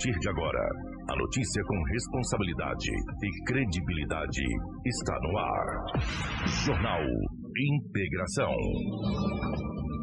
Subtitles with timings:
[0.00, 0.66] partir de agora,
[1.10, 4.42] a notícia com responsabilidade e credibilidade
[4.86, 5.66] está no ar.
[6.64, 7.02] Jornal
[7.54, 8.54] Integração.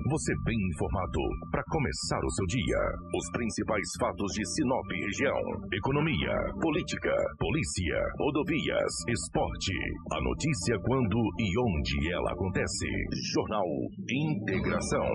[0.09, 1.19] Você bem informado
[1.51, 2.79] para começar o seu dia.
[3.11, 5.35] Os principais fatos de Sinop região:
[5.73, 6.31] economia,
[6.61, 9.75] política, polícia, rodovias, esporte.
[10.13, 12.87] A notícia quando e onde ela acontece.
[13.33, 13.67] Jornal
[14.07, 15.07] Integração.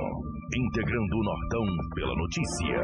[0.55, 1.65] Integrando o Nortão
[1.95, 2.77] pela notícia.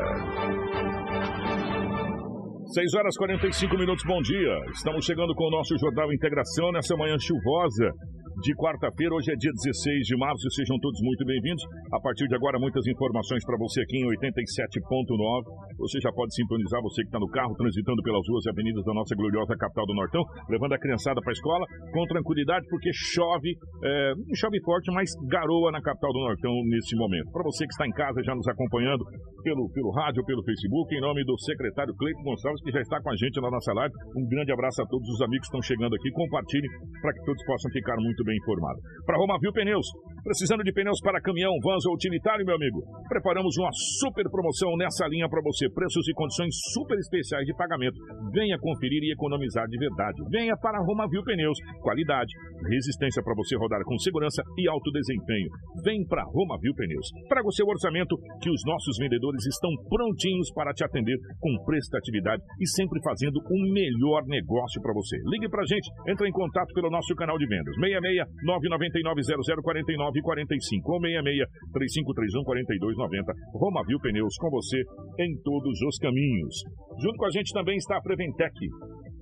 [2.72, 4.56] 6 horas 45 minutos, bom dia.
[4.72, 7.92] Estamos chegando com o nosso Jornal Integração nessa manhã chuvosa
[8.40, 9.14] de quarta-feira.
[9.14, 11.62] Hoje é dia 16 de março sejam todos muito bem-vindos.
[11.92, 15.78] A partir de agora, muitas informações para você aqui em 87.9.
[15.78, 18.94] Você já pode sintonizar, você que está no carro, transitando pelas ruas e avenidas da
[18.94, 23.54] nossa gloriosa capital do Nortão, levando a criançada para a escola com tranquilidade, porque chove,
[23.82, 27.30] é, chove forte, mas garoa na capital do Nortão nesse momento.
[27.32, 29.02] Para você que está em casa já nos acompanhando
[29.42, 33.10] pelo, pelo rádio, pelo Facebook, em nome do secretário Cleiton Gonçalves, que já está com
[33.10, 33.94] a gente na nossa live.
[34.16, 36.10] Um grande abraço a todos os amigos que estão chegando aqui.
[36.10, 38.78] Compartilhem para que todos possam ficar muito bem informado.
[39.06, 39.86] Para Romavil Pneus,
[40.22, 42.82] precisando de pneus para caminhão, vans ou utilitário, meu amigo?
[43.08, 43.70] Preparamos uma
[44.00, 45.68] super promoção nessa linha para você.
[45.70, 47.96] Preços e condições super especiais de pagamento.
[48.32, 50.22] Venha conferir e economizar de verdade.
[50.30, 51.58] Venha para Romavil Pneus.
[51.80, 52.32] Qualidade,
[52.68, 55.48] resistência para você rodar com segurança e alto desempenho.
[55.84, 57.08] Vem para Romavil Pneus.
[57.28, 62.42] Traga o seu orçamento que os nossos vendedores estão prontinhos para te atender com prestatividade
[62.60, 65.16] e sempre fazendo o melhor negócio para você.
[65.30, 67.74] Ligue para a gente, entre em contato pelo nosso canal de vendas.
[67.76, 69.22] 66 999
[69.62, 73.32] 0049 45 ou 66 3531 4290.
[73.54, 74.82] Romavil Pneus com você
[75.18, 76.54] em todos os caminhos.
[77.00, 78.54] Junto com a gente também está a Preventec.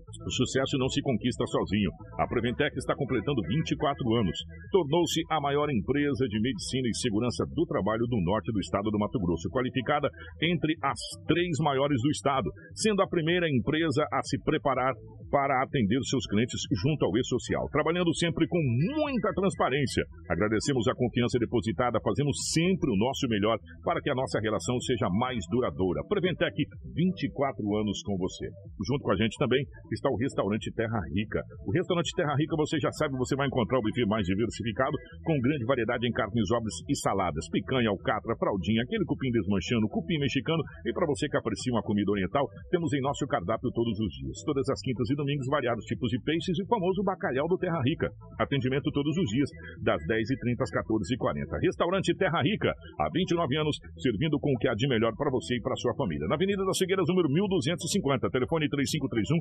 [0.06, 1.90] O sucesso não se conquista sozinho.
[2.18, 4.38] A Preventec está completando 24 anos.
[4.70, 8.98] Tornou-se a maior empresa de medicina e segurança do trabalho do norte do estado do
[8.98, 10.08] Mato Grosso, qualificada
[10.40, 14.94] entre as três maiores do estado, sendo a primeira empresa a se preparar
[15.30, 18.60] para atender seus clientes junto ao E-Social, trabalhando sempre com
[18.96, 20.04] muita transparência.
[20.30, 25.08] Agradecemos a confiança depositada, fazendo sempre o nosso melhor para que a nossa relação seja
[25.10, 26.02] mais duradoura.
[26.08, 26.54] Preventec,
[26.94, 28.46] 24 anos com você.
[28.86, 31.40] Junto com a gente também está o restaurante Terra Rica.
[31.66, 35.40] O restaurante Terra Rica, você já sabe, você vai encontrar o buffet mais diversificado, com
[35.40, 40.62] grande variedade em carnes, ovos e saladas, picanha, alcatra, fraldinha, aquele cupim desmanchando, cupim mexicano,
[40.84, 44.42] e para você que aprecia uma comida oriental, temos em nosso cardápio todos os dias,
[44.44, 47.80] todas as quintas e domingos, variados tipos de peixes e o famoso bacalhau do Terra
[47.84, 48.08] Rica.
[48.38, 49.50] Atendimento todos os dias,
[49.82, 51.60] das 10h30 às 14h40.
[51.62, 55.56] Restaurante Terra Rica, há 29 anos, servindo com o que há de melhor para você
[55.56, 56.26] e para sua família.
[56.28, 59.36] Na Avenida das Figueiras, número 1250, telefone 3531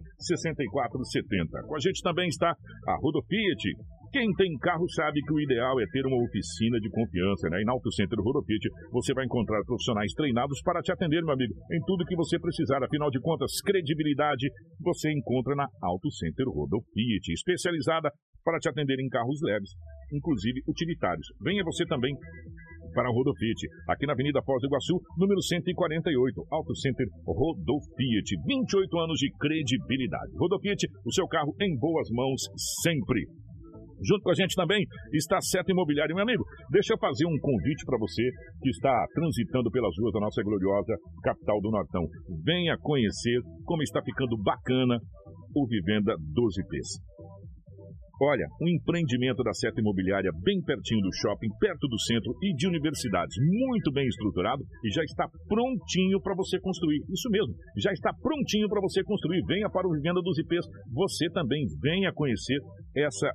[0.54, 1.64] 6470.
[1.68, 3.64] Com a gente também está a Rodofiat.
[4.12, 7.62] Quem tem carro sabe que o ideal é ter uma oficina de confiança, né?
[7.62, 11.54] E na Auto Center Rodofiat você vai encontrar profissionais treinados para te atender, meu amigo,
[11.72, 12.84] em tudo que você precisar.
[12.84, 14.48] Afinal de contas, credibilidade
[14.80, 18.10] você encontra na Auto Center Rodofiat, especializada
[18.44, 19.72] para te atender em carros leves,
[20.14, 21.28] inclusive utilitários.
[21.42, 22.16] Venha você também
[22.96, 28.30] para a Rodofiat, aqui na Avenida Foz do Iguaçu, número 148, Auto Center Rodofiat.
[28.48, 30.32] 28 anos de credibilidade.
[30.40, 32.42] Rodofiat, o seu carro em boas mãos
[32.82, 33.28] sempre.
[34.04, 34.84] Junto com a gente também
[35.14, 36.16] está Seta Imobiliário.
[36.16, 38.24] Meu amigo, deixa eu fazer um convite para você
[38.62, 42.04] que está transitando pelas ruas da nossa gloriosa capital do Nortão.
[42.44, 45.00] Venha conhecer como está ficando bacana
[45.56, 47.00] o Vivenda 12Ps.
[48.22, 52.68] Olha, um empreendimento da Seta Imobiliária bem pertinho do shopping, perto do centro e de
[52.68, 57.04] universidades, muito bem estruturado e já está prontinho para você construir.
[57.12, 59.44] Isso mesmo, já está prontinho para você construir.
[59.46, 60.66] Venha para o Vivenda dos IPs.
[60.94, 62.58] Você também venha conhecer
[62.96, 63.30] essa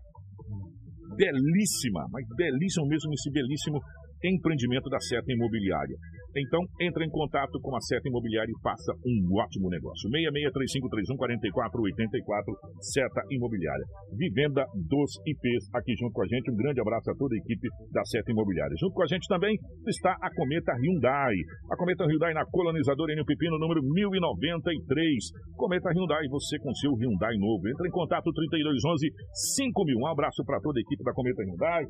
[1.16, 3.78] belíssima, mas belíssimo mesmo, esse belíssimo
[4.24, 5.97] empreendimento da Seta Imobiliária.
[6.36, 10.08] Então, entre em contato com a Seta Imobiliária e faça um ótimo negócio.
[10.10, 13.84] 6635314484, Seta Imobiliária.
[14.16, 16.50] Vivenda dos IPs aqui junto com a gente.
[16.50, 18.74] Um grande abraço a toda a equipe da Seta Imobiliária.
[18.80, 21.34] Junto com a gente também está a Cometa Hyundai.
[21.70, 25.33] A Cometa Hyundai na colonizadora em Pepino, número 1093.
[25.56, 27.68] Cometa Hyundai, você com seu Hyundai novo.
[27.68, 29.10] Entre em contato 3211
[29.56, 29.98] 5000.
[29.98, 31.84] Um abraço para toda a equipe da Cometa Hyundai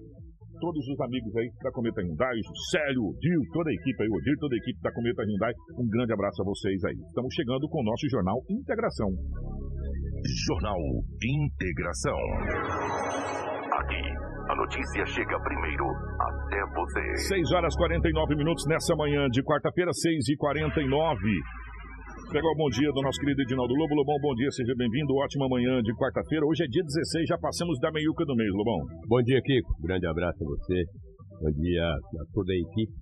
[0.61, 4.09] todos os amigos aí da Cometa Hyundai, o Célio, o Dil, toda a equipe aí,
[4.09, 5.53] o Dil, toda a equipe da Cometa Hyundai.
[5.81, 6.97] Um grande abraço a vocês aí.
[7.09, 9.09] Estamos chegando com o nosso jornal Integração.
[10.47, 10.79] Jornal
[11.25, 12.21] Integração.
[13.81, 14.05] Aqui,
[14.51, 15.87] a notícia chega primeiro
[16.21, 17.35] até você.
[17.35, 21.19] 6 horas 49 minutos nessa manhã de quarta-feira, 6 e 49
[22.31, 23.91] Pegar o bom dia do nosso querido Edinaldo Lobo.
[23.91, 25.19] Lobão, bom dia, seja bem-vindo.
[25.19, 26.47] Ótima manhã de quarta-feira.
[26.47, 28.79] Hoje é dia 16, já passamos da meiuca do mês, Lobão.
[29.11, 29.75] Bom dia, Kiko.
[29.83, 30.79] Grande abraço a você.
[31.43, 32.95] Bom dia a toda a equipe.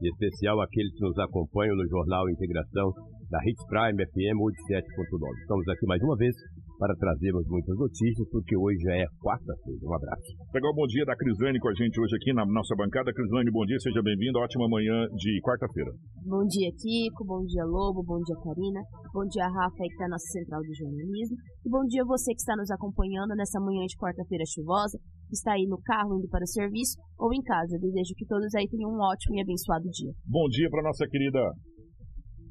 [0.00, 2.88] em especial aqueles que nos acompanham no Jornal Integração
[3.28, 5.28] da Hits Prime FM 87.9.
[5.44, 6.32] Estamos aqui mais uma vez
[6.80, 9.84] para trazermos muitas notícias, porque hoje já é quarta-feira.
[9.84, 10.32] Um abraço.
[10.48, 13.12] Legal, bom dia da Crislane com a gente hoje aqui na nossa bancada.
[13.12, 14.40] Crislane, bom dia, seja bem-vindo.
[14.40, 15.92] Ótima manhã de quarta-feira.
[16.24, 17.20] Bom dia, Kiko.
[17.28, 18.00] Bom dia, Lobo.
[18.00, 18.80] Bom dia, Karina.
[19.12, 21.36] Bom dia, Rafa, aí que está na nossa central de jornalismo.
[21.60, 24.96] E bom dia você que está nos acompanhando nessa manhã de quarta-feira chuvosa,
[25.28, 27.76] que está aí no carro indo para o serviço ou em casa.
[27.76, 30.16] Desejo que todos aí tenham um ótimo e abençoado dia.
[30.24, 31.44] Bom dia para nossa querida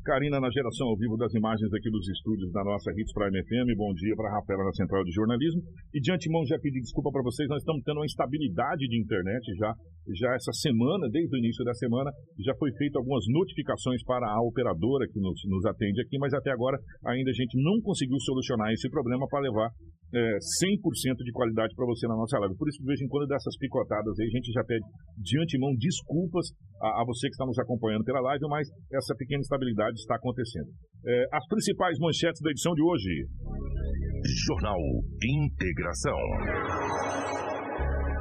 [0.09, 3.77] Karina na geração ao vivo das imagens aqui dos estúdios da nossa Hits Prime FM.
[3.77, 5.61] Bom dia para a Rafaela na Central de Jornalismo.
[5.93, 9.45] E de antemão já pedi desculpa para vocês, nós estamos tendo uma instabilidade de internet
[9.53, 9.69] já,
[10.17, 12.09] já essa semana, desde o início da semana,
[12.41, 16.49] já foi feito algumas notificações para a operadora que nos, nos atende aqui, mas até
[16.49, 19.69] agora ainda a gente não conseguiu solucionar esse problema para levar
[20.09, 22.57] é, 100% de qualidade para você na nossa live.
[22.57, 24.85] Por isso, de vez em quando, dessas picotadas aí, a gente já pede
[25.21, 26.49] de antemão desculpas
[26.81, 30.69] a, a você que está nos acompanhando pela live, mas essa pequena instabilidade está acontecendo.
[31.05, 33.25] É, as principais manchetes da edição de hoje.
[34.47, 34.79] Jornal
[35.23, 36.19] Integração.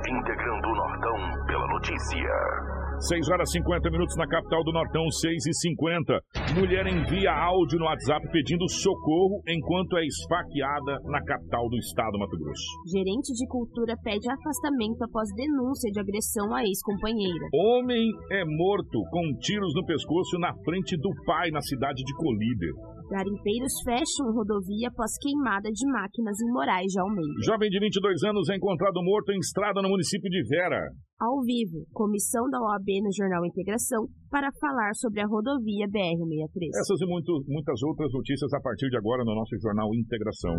[0.06, 2.77] Integrando o Nortão pela notícia.
[3.00, 6.20] 6 horas e 50 minutos na capital do Nortão, 6 e 50.
[6.58, 12.36] Mulher envia áudio no WhatsApp pedindo socorro enquanto é esfaqueada na capital do estado, Mato
[12.36, 12.66] Grosso.
[12.90, 17.46] Gerente de cultura pede afastamento após denúncia de agressão à ex-companheira.
[17.54, 22.74] Homem é morto com tiros no pescoço na frente do pai na cidade de Colíder.
[23.08, 27.40] Garimpeiros fecham rodovia após queimada de máquinas em Moraes de Almeida.
[27.44, 30.92] Jovem de 22 anos é encontrado morto em estrada no município de Vera.
[31.18, 36.68] Ao vivo, comissão da OAB no Jornal Integração para falar sobre a rodovia BR-63.
[36.78, 40.54] Essas e muito, muitas outras notícias a partir de agora no nosso Jornal Integração.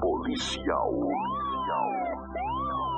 [0.00, 0.92] Policial.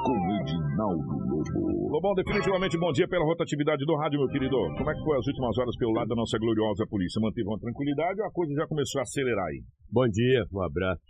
[0.04, 1.88] Com Edinaldo Lobo.
[1.90, 4.56] Lobão, definitivamente bom dia pela rotatividade do rádio, meu querido.
[4.76, 7.20] Como é que foi as últimas horas pelo lado da nossa gloriosa polícia?
[7.20, 9.62] Manteve uma tranquilidade ou a coisa já começou a acelerar aí?
[9.90, 11.02] Bom dia, um abraço.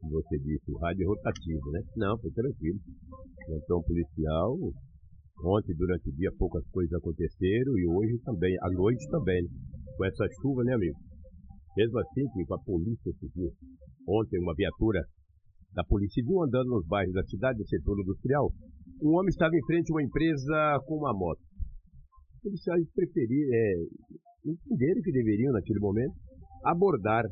[0.00, 1.80] Como você disse, o rádio é rotativo, né?
[1.96, 2.78] Não, foi tranquilo.
[3.48, 4.56] Então, policial,
[5.44, 9.48] Ontem, durante o dia, poucas coisas aconteceram e hoje também, à noite também, né?
[9.96, 10.96] com essa chuva, né, amigo?
[11.76, 13.52] Mesmo assim, com a polícia civil,
[14.08, 15.04] ontem uma viatura
[15.76, 18.50] da Polícia Civil andando nos bairros da cidade, do setor industrial,
[19.02, 21.38] um homem estava em frente a uma empresa com uma moto.
[22.36, 23.74] Os policiais preferiram, é,
[24.46, 26.16] entenderam que deveriam, naquele momento,
[26.64, 27.24] abordar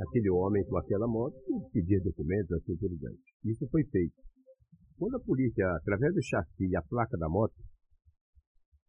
[0.00, 3.22] aquele homem com aquela moto e pedir documentos assim por diante.
[3.44, 4.14] Isso foi feito.
[4.98, 7.54] Quando a polícia, através do chassi e a placa da moto,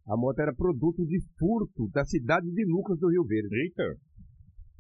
[0.07, 3.55] a moto era produto de furto da cidade de Lucas do Rio Verde.
[3.55, 3.83] Eita!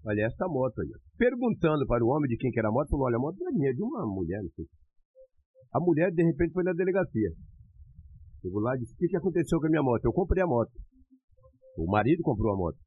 [0.05, 0.89] Olha essa moto aí.
[1.17, 3.49] Perguntando para o homem de quem que era a moto, falou, olha, a moto não
[3.49, 4.65] é minha, é de uma mulher, não sei.
[5.73, 7.31] A mulher, de repente, foi na delegacia.
[8.41, 10.03] Chegou lá e disse, o que, que aconteceu com a minha moto?
[10.05, 10.71] Eu comprei a moto.
[11.77, 12.77] O marido comprou a moto.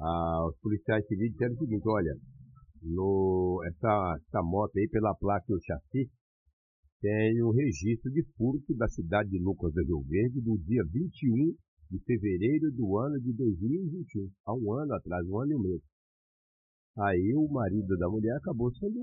[0.00, 2.14] Ah, os policiais civis disseram o seguinte, olha,
[2.82, 6.10] no, essa, essa moto aí, pela placa e o chassi,
[7.00, 11.54] tem o registro de furto da cidade de Lucas do Rio Verde do dia 21
[11.90, 15.91] de fevereiro do ano de 2021, há um ano atrás, um ano e um mês.
[16.98, 19.00] Aí o marido da mulher acabou sendo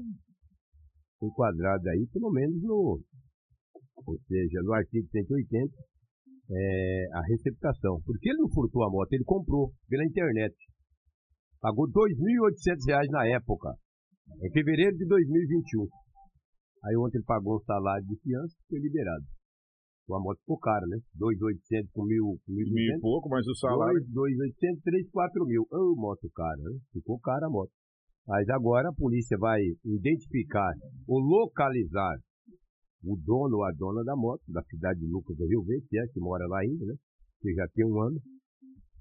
[1.21, 3.01] enquadrado aí, pelo menos no,
[4.05, 5.73] ou seja, no artigo 180,
[6.51, 8.01] é, a receptação.
[8.05, 10.55] Porque ele não furtou a moto, ele comprou pela internet.
[11.59, 13.73] Pagou R$ 2.800 na época,
[14.41, 15.87] em fevereiro de 2021.
[16.85, 19.25] Aí ontem ele pagou um salário de fiança e foi liberado.
[20.03, 20.97] Então a moto ficou cara, né?
[21.19, 23.99] 2.800 com mil, mil, mil e pouco, mas o salário...
[23.99, 25.61] 2.800, 3, 4 mil.
[25.69, 26.79] Ô, oh, moto cara, né?
[26.93, 27.71] Ficou cara a moto.
[28.29, 30.71] Mas agora a polícia vai identificar
[31.07, 32.13] ou localizar
[33.03, 35.97] o dono ou a dona da moto, da cidade de Lucas do Rio Verde, que
[35.97, 36.93] é que mora lá ainda, né?
[37.41, 38.21] Que já tem um ano.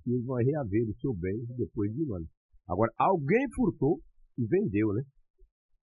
[0.07, 2.27] E vão reaver o seu bem depois de um ano.
[2.67, 4.01] Agora, alguém furtou
[4.39, 5.03] e vendeu, né?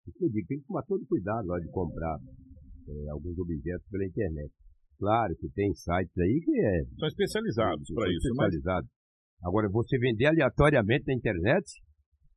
[0.08, 4.06] Isso eu digo, tem que tomar todo cuidado hora de comprar é, alguns objetos pela
[4.06, 4.54] internet.
[4.98, 6.84] Claro que tem sites aí que é.
[6.98, 8.90] São especializados para isso, especializados.
[8.90, 9.48] Mas...
[9.50, 11.66] Agora, você vender aleatoriamente na internet,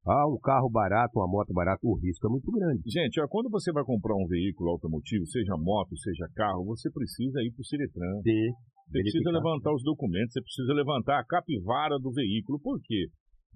[0.06, 2.82] ah, um carro barato, uma moto barata, o risco é muito grande.
[2.86, 7.42] Gente, ó, quando você vai comprar um veículo automotivo, seja moto, seja carro, você precisa
[7.42, 8.22] ir para o Ciretran.
[8.22, 8.50] Sim.
[8.86, 12.60] Você precisa levantar os documentos, você precisa levantar a capivara do veículo.
[12.60, 13.08] Por quê?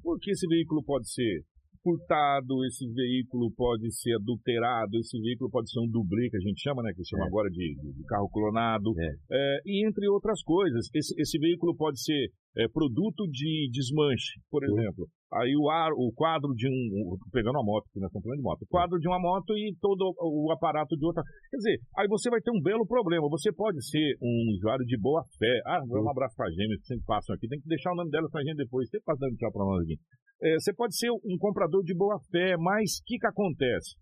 [0.03, 1.45] Porque esse veículo pode ser
[1.83, 6.61] furtado, esse veículo pode ser adulterado, esse veículo pode ser um dublê, que a gente
[6.61, 6.93] chama, né?
[6.95, 7.27] Que chama é.
[7.29, 9.11] agora de, de, carro clonado, é.
[9.31, 10.89] É, e entre outras coisas.
[10.95, 15.07] Esse, esse veículo pode ser é, produto de desmanche, por exemplo.
[15.33, 17.17] Aí o, ar, o quadro de um.
[17.31, 18.63] Pegando uma moto, que nós estamos falando de moto.
[18.63, 21.23] O quadro de uma moto e todo o aparato de outra.
[21.51, 23.29] Quer dizer, aí você vai ter um belo problema.
[23.31, 25.61] Você pode ser um usuário de boa fé.
[25.67, 27.47] Ah, um abraço para a gêmeas que sempre passam aqui.
[27.47, 28.91] Tem que deixar o nome delas para a gente depois.
[28.91, 29.97] Você passa dando tchau para nós aqui.
[30.43, 33.95] É, você pode ser um comprador de boa fé, mas o que, que acontece?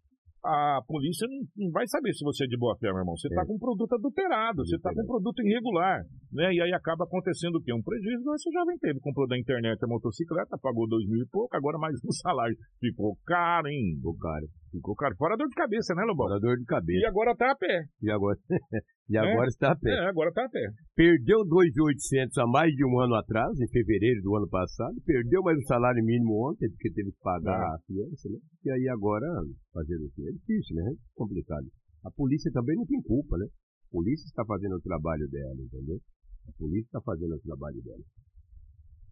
[0.44, 3.16] A polícia não, vai saber se você é de boa fé, meu irmão.
[3.16, 6.02] Você está com um produto adulterado, você está com um produto irregular,
[6.32, 6.52] né?
[6.54, 7.72] E aí acaba acontecendo o quê?
[7.72, 9.00] Um prejuízo você já vem teve.
[9.00, 12.56] Comprou da internet a motocicleta, pagou dois mil e pouco, agora mais um salário.
[12.80, 13.96] Ficou caro, hein?
[13.96, 14.46] Ficou caro.
[14.70, 15.14] Ficou caro.
[15.16, 16.28] Fora dor de cabeça, né, Lobão?
[16.28, 17.00] Fora dor de cabeça.
[17.00, 17.84] E agora tá a pé.
[18.02, 18.38] E agora,
[19.08, 19.48] e agora é?
[19.48, 19.90] está a pé.
[19.90, 20.68] É, agora tá a pé.
[20.94, 24.94] Perdeu 2.800 há mais de um ano atrás, em fevereiro do ano passado.
[25.06, 27.64] Perdeu mais o salário mínimo ontem, porque teve que pagar é.
[27.64, 28.38] a fiança, né?
[28.64, 29.26] E aí agora,
[29.72, 30.28] fazer o quê?
[30.28, 30.92] É difícil, né?
[30.92, 31.66] É complicado.
[32.04, 33.46] A polícia também não tem culpa, né?
[33.46, 35.98] A polícia está fazendo o trabalho dela, entendeu?
[36.46, 38.04] A polícia está fazendo o trabalho dela.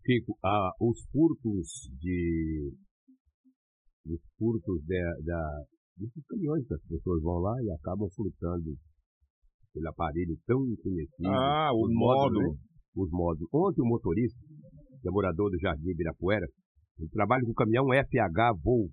[0.04, 2.70] Fico, ah, os furtos de
[4.06, 5.64] os furtos da, da,
[5.96, 8.76] desses caminhões que as pessoas vão lá e acabam furtando
[9.76, 11.28] aquele aparelho tão conhecido.
[11.28, 12.40] Ah, o módulo.
[12.40, 12.58] Né?
[12.96, 13.48] Os módulos.
[13.52, 14.40] Ontem o motorista,
[15.02, 16.46] que é morador do Jardim Ibirapuera,
[16.98, 18.88] ele trabalha com o caminhão FH Voo.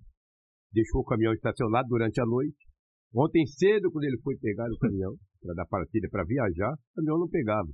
[0.72, 2.68] Deixou o caminhão estacionado durante a noite.
[3.14, 7.18] Ontem cedo, quando ele foi pegar o caminhão, para dar partida para viajar, o caminhão
[7.18, 7.68] não pegava.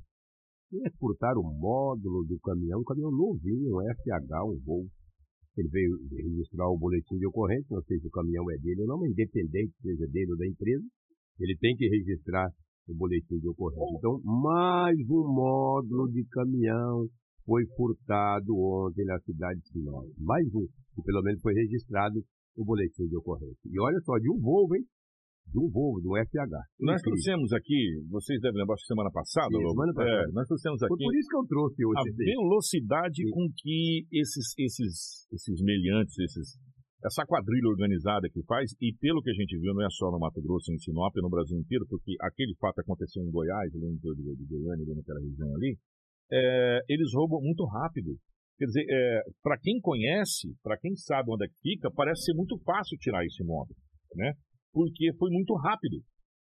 [0.72, 4.86] E é furtar o módulo do caminhão, um caminhão novinho, um FH, um voo.
[5.56, 8.86] Ele veio registrar o boletim de ocorrência, não sei se o caminhão é dele ou
[8.86, 10.86] não, mas independente seja dele ou da empresa,
[11.40, 12.46] ele tem que registrar
[12.90, 13.96] o boletim de ocorrência.
[13.96, 17.06] Então, mais um módulo de caminhão
[17.44, 20.06] foi furtado ontem na cidade de Sinop.
[20.18, 22.20] Mais um, que pelo menos foi registrado
[22.56, 23.66] o boletim de ocorrência.
[23.66, 24.84] E olha só, de um Volvo, hein?
[25.52, 26.54] do Volvo, do FH.
[26.78, 30.30] Nós trouxemos aqui, vocês devem lembrar, semana passada, Sim, semana passada.
[30.30, 30.94] É, nós trouxemos aqui.
[30.94, 31.98] Foi por isso que eu trouxe hoje.
[31.98, 33.30] A velocidade Sim.
[33.30, 36.54] com que esses, esses, esses meliantes, esses,
[37.04, 40.18] essa quadrilha organizada que faz, e pelo que a gente viu, não é só no
[40.18, 43.90] Mato Grosso, em Sinop, é no Brasil inteiro, porque aquele fato aconteceu em Goiás, no
[43.90, 45.76] interior de Goiânia, naquela região ali,
[46.30, 48.16] é, eles roubam muito rápido.
[48.58, 52.34] Quer dizer, é, para quem conhece, para quem sabe onde é que fica, parece ser
[52.34, 53.74] muito fácil tirar esse móvel,
[54.14, 54.34] né?
[54.72, 56.02] porque foi muito rápido.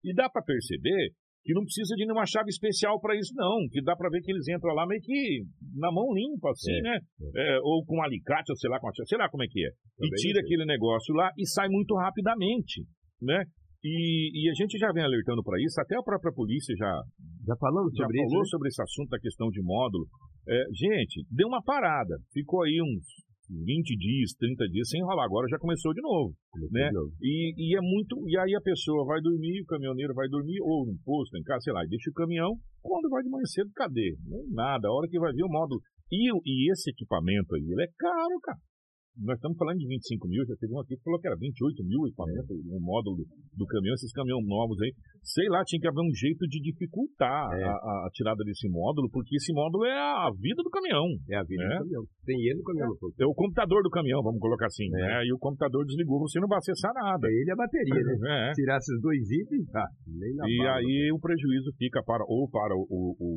[0.04, 1.12] E dá para perceber
[1.46, 3.70] que não precisa de nenhuma chave especial para isso, não.
[3.70, 5.46] Que dá para ver que eles entram lá meio que
[5.78, 6.98] na mão limpa, assim, é, né?
[6.98, 7.54] É.
[7.54, 9.64] É, ou com um alicate, ou sei lá, com chave, sei lá como é que
[9.64, 9.70] é.
[9.94, 12.82] Também e tira aquele negócio lá e sai muito rapidamente,
[13.22, 13.44] né?
[13.84, 16.90] E, e a gente já vem alertando para isso, até a própria polícia já,
[17.46, 20.04] já, falando já falou isso, sobre esse assunto da questão de módulo.
[20.48, 22.18] É, gente, deu uma parada.
[22.32, 23.06] Ficou aí uns
[23.48, 25.24] 20 dias, 30 dias sem enrolar.
[25.24, 26.34] Agora já começou de novo.
[26.70, 26.90] né?
[27.22, 28.28] E, e é muito.
[28.28, 31.60] E aí a pessoa vai dormir, o caminhoneiro vai dormir, ou no posto, em casa,
[31.60, 32.54] sei lá, e deixa o caminhão.
[32.82, 34.16] Quando vai de manhã cedo, cadê?
[34.26, 34.88] Não, nada.
[34.88, 35.80] A hora que vai ver o módulo.
[36.10, 38.58] E, e esse equipamento aí, ele é caro, cara
[39.22, 41.84] nós estamos falando de 25 mil, já teve um aqui que falou que era 28
[41.84, 43.24] mil equipamento, um módulo
[43.56, 44.92] do, caminhão, esses caminhões novos aí.
[45.24, 47.64] Sei lá, tinha que haver um jeito de dificultar é.
[47.64, 51.06] a, a, tirada desse módulo, porque esse módulo é a vida do caminhão.
[51.30, 51.74] É a vida né?
[51.74, 52.04] do caminhão.
[52.24, 52.92] Tem ele no caminhão.
[52.92, 54.86] É, é o computador do caminhão, vamos colocar assim.
[54.86, 55.00] É.
[55.00, 55.26] Né?
[55.26, 57.26] E o computador desligou, você não vai acessar nada.
[57.26, 58.16] É ele a bateria, né?
[58.36, 58.52] É.
[58.52, 59.86] Tirar esses dois itens, tá.
[60.06, 60.76] E bala.
[60.76, 63.30] aí o prejuízo fica para ou para o, o, o,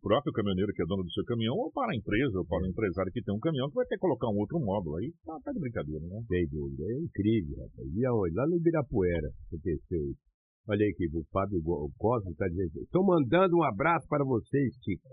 [0.00, 2.68] próprio caminhoneiro que é dono do seu caminhão, ou para a empresa, ou para o
[2.68, 5.10] empresário que tem um caminhão que vai ter que colocar um outro módulo aí.
[5.24, 6.20] Tá, tá de brincadeira né?
[6.28, 6.84] Sem dúvida.
[6.84, 7.88] É incrível, rapaz.
[7.96, 8.34] E aonde?
[8.34, 10.20] Lá no Ibirapuera aconteceu isso.
[10.68, 11.60] Olha aí aqui, o Fábio
[11.98, 12.80] Cosmo está dizendo.
[12.80, 15.08] Estou mandando um abraço para vocês, Chico.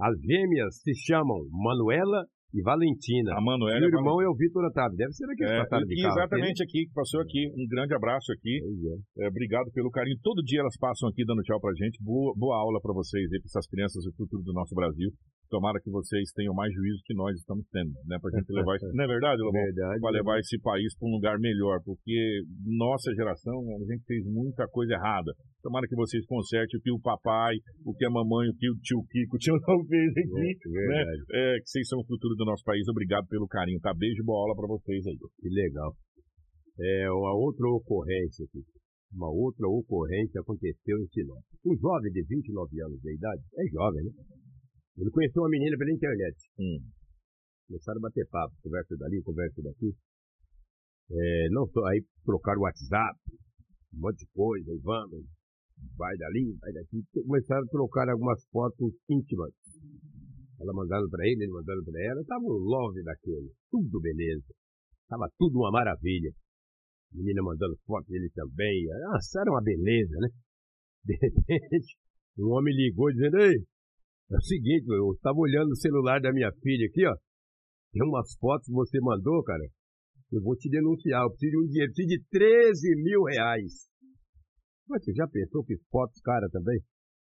[0.00, 3.34] As gêmeas se chamam Manuela e Valentina.
[3.36, 3.78] A Manuela.
[3.78, 4.96] E o irmão é o Vitor Otávio.
[4.96, 6.18] Deve ser aqui é, passaram de carro.
[6.18, 7.46] Exatamente aqui, que passou aqui.
[7.54, 8.58] Um grande abraço aqui.
[9.18, 9.24] É.
[9.24, 10.18] É, obrigado pelo carinho.
[10.22, 12.02] Todo dia elas passam aqui dando tchau pra gente.
[12.02, 15.10] Boa, boa aula para vocês aí, para essas crianças do futuro do nosso Brasil.
[15.48, 18.18] Tomara que vocês tenham mais juízo que nós estamos tendo, né?
[18.20, 18.86] Pra gente levar isso.
[18.92, 19.62] Não é verdade, Lobão?
[19.64, 20.00] Verdade.
[20.00, 21.80] Pra levar esse país para um lugar melhor.
[21.84, 25.32] Porque nossa geração, a gente fez muita coisa errada.
[25.62, 28.76] Tomara que vocês consertem o que o papai, o que a mamãe, o que o
[28.76, 30.58] tio Kiko, o tio não fez aqui.
[30.68, 31.04] É, né?
[31.32, 32.86] É, que vocês são o futuro do nosso país.
[32.88, 33.94] Obrigado pelo carinho, tá?
[33.94, 35.16] Beijo boa aula para vocês aí.
[35.40, 35.96] Que legal.
[36.78, 38.62] É, uma outra ocorrência aqui.
[39.12, 41.42] Uma outra ocorrência aconteceu em Sinop.
[41.64, 44.12] Um jovem de 29 anos de idade, é jovem, né?
[44.98, 46.36] Ele conheceu uma menina pela internet.
[46.58, 46.82] Hum.
[47.68, 49.94] Começaram a bater papo, conversa dali, conversa daqui.
[51.10, 53.18] É, não só, aí trocaram o WhatsApp,
[53.94, 55.24] um monte de coisa, e vamos,
[55.96, 57.04] vai dali, vai daqui.
[57.14, 59.52] Começaram a trocar algumas fotos íntimas.
[60.60, 62.24] Ela mandando para ele, ele mandando para ela.
[62.24, 63.52] Tava um love daquele.
[63.70, 64.52] Tudo beleza.
[65.08, 66.32] Tava tudo uma maravilha.
[67.12, 68.84] Menina mandando foto dele também.
[69.12, 70.28] Nossa, era uma beleza, né?
[71.04, 71.96] De repente,
[72.38, 73.64] um homem ligou dizendo, ei,
[74.30, 77.16] É o seguinte, eu estava olhando o celular da minha filha aqui, ó.
[77.92, 79.64] Tem umas fotos que você mandou, cara.
[80.30, 81.22] Eu vou te denunciar.
[81.22, 81.90] Eu preciso de um dinheiro.
[81.90, 83.88] Eu preciso de 13 mil reais.
[84.86, 86.78] Mas você já pensou que fotos, cara, também?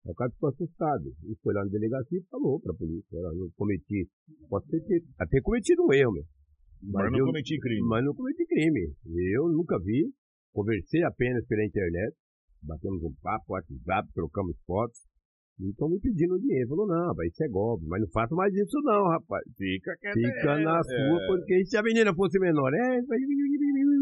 [0.05, 1.05] O cara ficou assustado.
[1.23, 3.05] Ele foi lá na delegacia e falou pra polícia.
[3.13, 4.09] Eu cometi.
[4.49, 6.25] Posso ter, até cometido um erro, meu.
[6.81, 7.87] Mas, mas não eu, cometi crime.
[7.87, 8.95] Mas não cometi crime.
[9.35, 10.11] Eu nunca vi.
[10.53, 12.17] Conversei apenas pela internet.
[12.63, 14.99] Batemos um papo, WhatsApp, trocamos fotos.
[15.59, 16.69] Estão me pedindo dinheiro.
[16.69, 17.85] Falou, não, vai isso é golpe.
[17.89, 19.43] Mas não faça mais isso não, rapaz.
[19.57, 21.27] Fica Fica na sua, é.
[21.27, 23.01] porque se a menina fosse menor, é...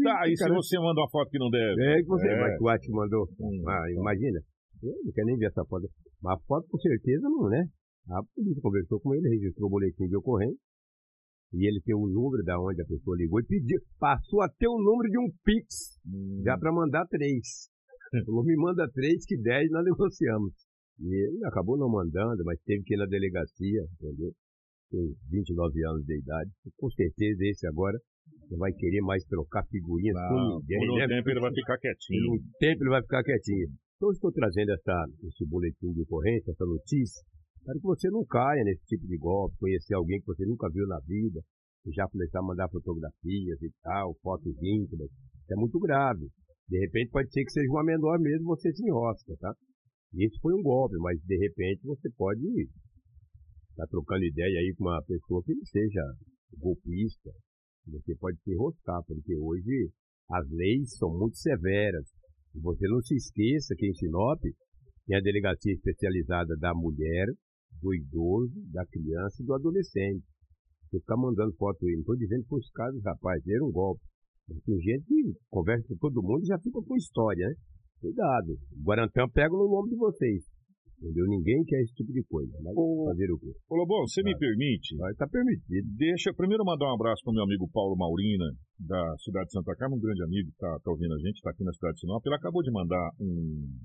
[0.03, 1.81] Tá, e se você manda uma foto que não deve?
[1.81, 2.39] É, que você, É.
[2.39, 3.25] mas acha que mandou?
[3.39, 4.39] Hum, ah, imagina.
[4.83, 5.87] Eu não quero nem ver essa foto.
[6.21, 7.65] Mas a foto, com certeza, não, né?
[8.09, 10.55] A polícia conversou com ele, registrou o boletim de ocorrência.
[11.53, 14.67] E ele tem o número da onde a pessoa ligou e pediu, passou a ter
[14.67, 16.41] o número de um Pix, Hum.
[16.45, 17.69] já para mandar três.
[18.25, 20.53] Falou, me manda três, que dez nós negociamos.
[20.99, 24.31] E ele acabou não mandando, mas teve que ir na delegacia, entendeu?
[24.89, 26.49] Tem 29 anos de idade.
[26.77, 27.97] Com certeza esse agora
[28.49, 31.07] não vai querer mais trocar figurinhas Não, com ninguém, por um né?
[31.07, 32.33] tempo ele vai ficar Por quietinho.
[32.33, 33.67] um tempo ele vai ficar quietinho.
[33.95, 37.21] Então eu estou trazendo essa, esse boletim de ocorrência, essa notícia,
[37.65, 40.87] para que você não caia nesse tipo de golpe, conhecer alguém que você nunca viu
[40.87, 41.41] na vida,
[41.85, 45.09] e já começar a mandar fotografias e tal, fotos íntimas.
[45.09, 46.27] Isso é muito grave.
[46.69, 49.53] De repente pode ser que seja uma menor mesmo, você se enrosca, tá?
[50.13, 52.45] Isso foi um golpe, mas de repente você pode
[53.69, 56.01] estar trocando ideia aí com uma pessoa que não seja
[56.57, 57.31] golpista.
[57.87, 59.91] Você pode se enroscar, porque hoje
[60.29, 62.05] as leis são muito severas.
[62.55, 64.39] Você não se esqueça que em Sinop
[65.05, 67.27] tem a delegacia especializada da mulher,
[67.81, 70.25] do idoso, da criança e do adolescente.
[70.89, 74.01] Você ficar mandando foto aí, não estou dizendo que os casos, rapaz, era um golpe.
[74.65, 77.55] Tem gente que conversa com todo mundo e já fica com história, né?
[77.99, 78.51] Cuidado.
[78.77, 80.43] O Guarantã pega no nome de vocês.
[80.97, 81.25] Entendeu?
[81.27, 82.51] Ninguém quer esse tipo de coisa.
[82.63, 83.53] Mas Ô- fazer o quê?
[83.69, 84.95] Ô, Lobão, você me permite?
[84.97, 85.85] Vai estar permitido.
[85.95, 88.45] Deixa primeiro mandar um abraço pro meu amigo Paulo Maurina,
[88.79, 91.51] da cidade de Santa Carmen, um grande amigo que tá, tá ouvindo a gente, está
[91.51, 92.25] aqui na cidade de Sinop.
[92.25, 93.77] Ele acabou de mandar um.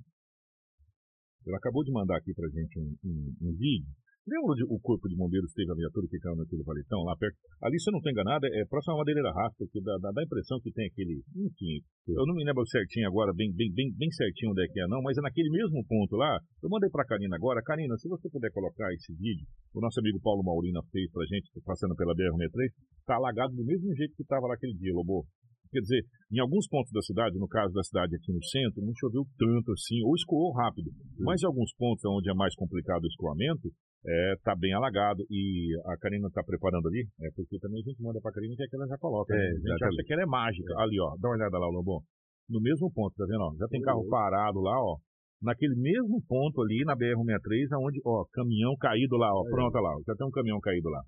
[1.45, 3.92] Ele acabou de mandar aqui pra gente um, um- um vídeo.
[4.22, 7.34] Lembra onde o corpo de bombeiros teve a viatura que caiu naquele valetão lá perto?
[7.58, 10.20] Ali, se eu não estou enganado, é próximo à madeireira rasta, que dá, dá, dá
[10.22, 11.26] a impressão que tem aquele.
[11.34, 14.78] Enfim, eu não me lembro certinho agora, bem, bem, bem, bem certinho onde é que
[14.78, 16.38] é, não, mas é naquele mesmo ponto lá.
[16.62, 17.66] Eu mandei pra Karina agora.
[17.66, 19.42] Karina, se você puder colocar esse vídeo,
[19.74, 22.70] o nosso amigo Paulo Maurina fez pra gente, passando pela BR-63,
[23.04, 25.26] tá alagado do mesmo jeito que estava lá aquele dia, Lobo.
[25.72, 28.92] Quer dizer, em alguns pontos da cidade, no caso da cidade aqui no centro, não
[28.94, 30.92] choveu tanto assim, ou escoou rápido.
[31.18, 33.72] Mas em alguns pontos onde é mais complicado o escoamento,
[34.04, 35.22] é, tá bem alagado.
[35.30, 38.64] E a Karina tá preparando ali, é porque também a gente manda pra Karina que
[38.64, 39.34] é que ela já coloca.
[39.34, 39.42] É, né?
[39.42, 39.94] a gente exatamente.
[39.94, 40.72] acha que ela é mágica.
[40.78, 42.00] Ali, ó, dá uma olhada lá, Lobão.
[42.48, 43.42] No mesmo ponto, tá vendo?
[43.42, 44.98] Ó, já tem carro parado lá, ó.
[45.42, 49.42] Naquele mesmo ponto ali, na BR-163, aonde, ó, caminhão caído lá, ó.
[49.46, 49.50] É.
[49.50, 49.94] Pronto, olha lá.
[50.06, 51.02] Já tem um caminhão caído lá.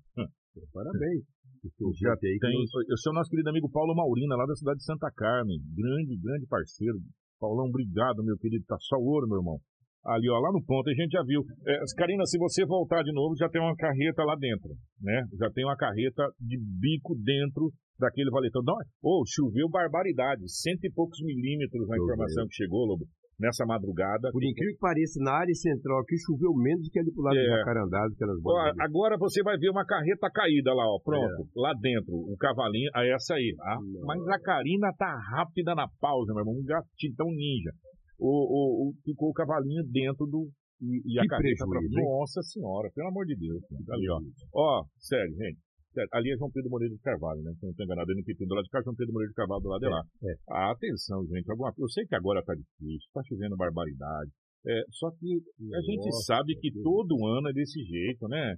[0.73, 1.23] Parabéns.
[1.65, 4.85] Esse Já Tem, esse é o nosso querido amigo Paulo Maurina, lá da cidade de
[4.85, 5.57] Santa Carmen.
[5.73, 6.99] Grande, grande parceiro.
[7.39, 8.63] Paulão, obrigado, meu querido.
[8.67, 9.57] Tá só ouro, meu irmão.
[10.05, 11.41] Ali, ó, lá no ponto, a gente já viu.
[11.65, 14.69] É, Karina, se você voltar de novo, já tem uma carreta lá dentro,
[15.01, 15.25] né?
[15.39, 18.61] Já tem uma carreta de bico dentro daquele valetão.
[18.63, 20.45] Não, ô, choveu barbaridade.
[20.45, 23.05] Cento e poucos milímetros na informação que chegou, Lobo,
[23.39, 24.29] nessa madrugada.
[24.31, 27.41] Por incrível que pareça, na área central aqui choveu menos que ali pro lado É.
[27.41, 30.99] do Jacarandá, aquelas Ó, agora você vai ver uma carreta caída lá, ó.
[31.03, 31.49] Pronto.
[31.55, 32.13] Lá dentro.
[32.13, 32.91] O cavalinho.
[32.95, 33.55] É essa aí.
[33.59, 36.53] Ah, mas a Karina tá rápida na pausa, meu irmão.
[36.53, 37.71] Um gatinho tão ninja.
[38.19, 40.49] O, o, o- ficou o cavalinho dentro do.
[40.81, 41.79] E, e a carreta pra...
[42.03, 43.61] Nossa senhora, pelo amor de Deus.
[43.71, 43.91] gente.
[43.91, 44.19] Ali, ó.
[44.53, 45.59] Ó, sério, gente.
[45.93, 47.51] Sério, ali é João Pedro Moreira de Carvalho, né?
[47.55, 49.31] Se eu não estou enganado, ele no PT do lado de cá, João Pedro Moreira
[49.31, 50.01] de Carvalho do lado de lá.
[50.27, 50.33] é.
[50.51, 51.49] Ah, atenção, gente.
[51.49, 51.71] Alguma...
[51.79, 54.31] Eu sei que agora tá difícil, tá chovendo barbaridade.
[54.67, 55.39] É, só que
[55.73, 58.55] a gente Nossa, sabe que todo ano é desse jeito, né?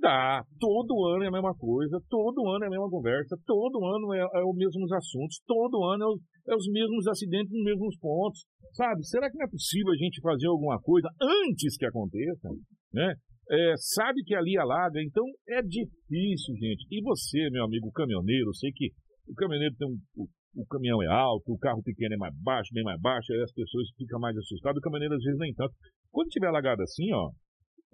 [0.00, 0.42] Dá.
[0.60, 4.20] Todo ano é a mesma coisa, todo ano é a mesma conversa, todo ano é,
[4.20, 8.44] é os mesmos assuntos, todo ano é, os- é os mesmos acidentes nos mesmos pontos,
[8.72, 9.04] sabe?
[9.06, 12.48] Será que não é possível a gente fazer alguma coisa antes que aconteça,
[12.92, 13.14] né?
[13.50, 16.86] É, sabe que ali alaga, então é difícil, gente.
[16.90, 18.88] E você, meu amigo caminhoneiro, eu sei que
[19.28, 20.26] o caminhoneiro tem um, o,
[20.62, 23.52] o caminhão é alto, o carro pequeno é mais baixo, bem mais baixo, aí as
[23.52, 25.72] pessoas ficam mais assustadas, o caminhoneiro às vezes nem tanto.
[26.10, 27.30] Quando tiver alagado assim, ó,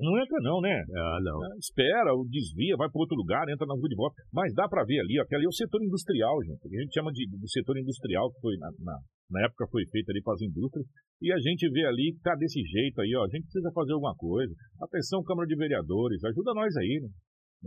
[0.00, 0.84] não entra não, né?
[0.96, 1.38] Ah, não.
[1.44, 4.16] Ah, Espera, desvia, vai para outro lugar, entra na rua de volta.
[4.32, 6.64] Mas dá para ver ali, ó, que ali é o setor industrial, gente.
[6.64, 8.96] A gente chama de, do setor industrial, que foi na, na,
[9.30, 10.86] na época foi feito ali para as indústrias.
[11.20, 13.24] E a gente vê ali que tá desse jeito aí, ó.
[13.24, 14.52] A gente precisa fazer alguma coisa.
[14.80, 17.08] Atenção, Câmara de Vereadores, ajuda nós aí, né?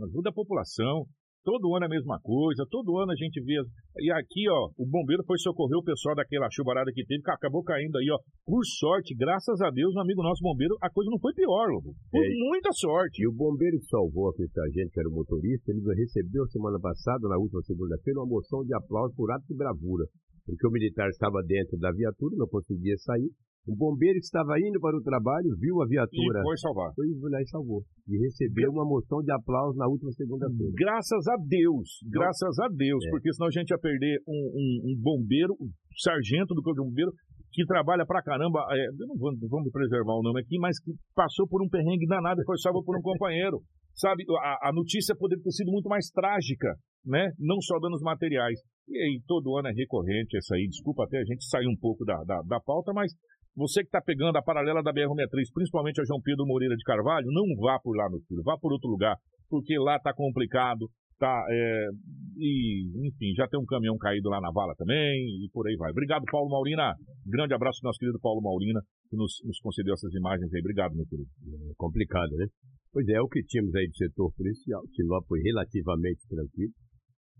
[0.04, 1.06] Ajuda a população.
[1.44, 3.60] Todo ano é a mesma coisa, todo ano a gente vê.
[4.00, 7.62] E aqui, ó, o bombeiro foi socorrer o pessoal daquela chuvarada que teve, que acabou
[7.62, 8.18] caindo aí, ó.
[8.46, 11.92] Por sorte, graças a Deus, um amigo nosso bombeiro, a coisa não foi pior, Lobo.
[12.10, 12.28] Por É.
[12.48, 13.22] muita sorte.
[13.22, 17.28] E o bombeiro que salvou aquele sargento, que era o motorista, ele recebeu semana passada,
[17.28, 20.06] na última segunda-feira, uma moção de aplauso por ato de bravura.
[20.46, 23.28] Porque o militar estava dentro da viatura, não conseguia sair.
[23.66, 26.42] O bombeiro que estava indo para o trabalho, viu a E viatura.
[26.42, 26.92] foi salvar.
[26.94, 27.82] Foi lá e salvou.
[28.06, 30.72] E recebeu uma moção de aplauso na última segunda-feira.
[30.76, 33.10] Graças a Deus, graças a Deus, É.
[33.10, 36.86] porque senão a gente ia perder um, um- um bombeiro, um sargento do Corpo de
[36.88, 37.10] Bombeiro,
[37.52, 41.46] que trabalha pra caramba, é, não não vamos preservar o nome aqui, mas que passou
[41.48, 43.62] por um perrengue danado e foi salvo por um companheiro.
[43.94, 46.74] Sabe, a, a notícia poderia ter sido muito mais trágica,
[47.06, 47.30] né?
[47.38, 48.58] Não só danos materiais.
[48.88, 52.04] E aí, todo ano é recorrente essa aí, desculpa até a gente sair um pouco
[52.04, 53.12] da, da, da pauta, mas
[53.56, 57.26] você que está pegando a paralela da BR-63, principalmente a João Pedro Moreira de Carvalho,
[57.30, 59.16] não vá por lá, meu filho, vá por outro lugar,
[59.48, 61.88] porque lá tá complicado, tá, é,
[62.36, 65.14] e, enfim, já tem um caminhão caído lá na vala também,
[65.44, 65.90] e por aí vai.
[65.90, 66.94] Obrigado, Paulo Maurina,
[67.26, 70.94] grande abraço pro nosso querido Paulo Maurina, que nos, nos concedeu essas imagens aí, obrigado,
[70.94, 71.28] meu querido.
[71.70, 72.46] É complicado, né?
[72.92, 74.80] Pois é, o que tínhamos aí do setor policial.
[74.94, 76.72] Sinop foi relativamente tranquilo.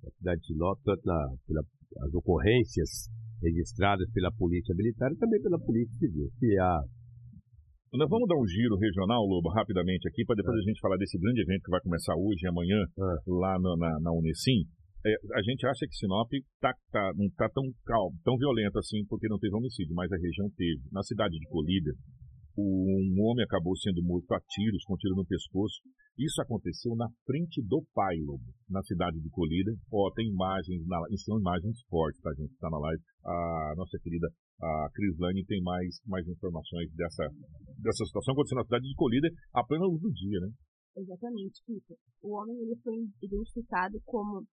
[0.07, 1.63] A cidade de Sinop, tanto na, pela,
[2.07, 3.09] as ocorrências
[3.43, 6.29] registradas pela Polícia Militar e também pela Polícia Civil.
[6.39, 6.81] Se há
[7.93, 11.19] Nós vamos dar um giro regional, Lobo, rapidamente aqui, para depois a gente falar desse
[11.19, 13.17] grande evento que vai começar hoje e amanhã, Ah.
[13.27, 14.67] lá na, na, na Unesim.
[15.07, 19.05] É, a gente acha que Sinop tá, tá, não está tão calmo, tão violento assim,
[19.07, 20.81] porque não teve homicídio, mas a região teve.
[20.91, 21.93] Na cidade de Colíder,
[22.57, 25.81] um homem acabou sendo morto a tiros, com tiro no pescoço.
[26.17, 27.83] Isso aconteceu na frente do
[28.27, 29.75] Lobo, na cidade de Colíder.
[29.91, 32.53] Ó, tem imagens, na, são imagens fortes, tá, gente?
[32.53, 33.03] Está na live.
[33.25, 34.29] A nossa querida
[34.63, 37.27] a Crislane tem mais, mais informações dessa,
[37.83, 40.49] dessa situação acontecendo na cidade de Colíder a plena luz do dia, né?
[40.97, 41.99] Exatamente, Kiko.
[42.23, 44.47] O homem ele foi identificado como.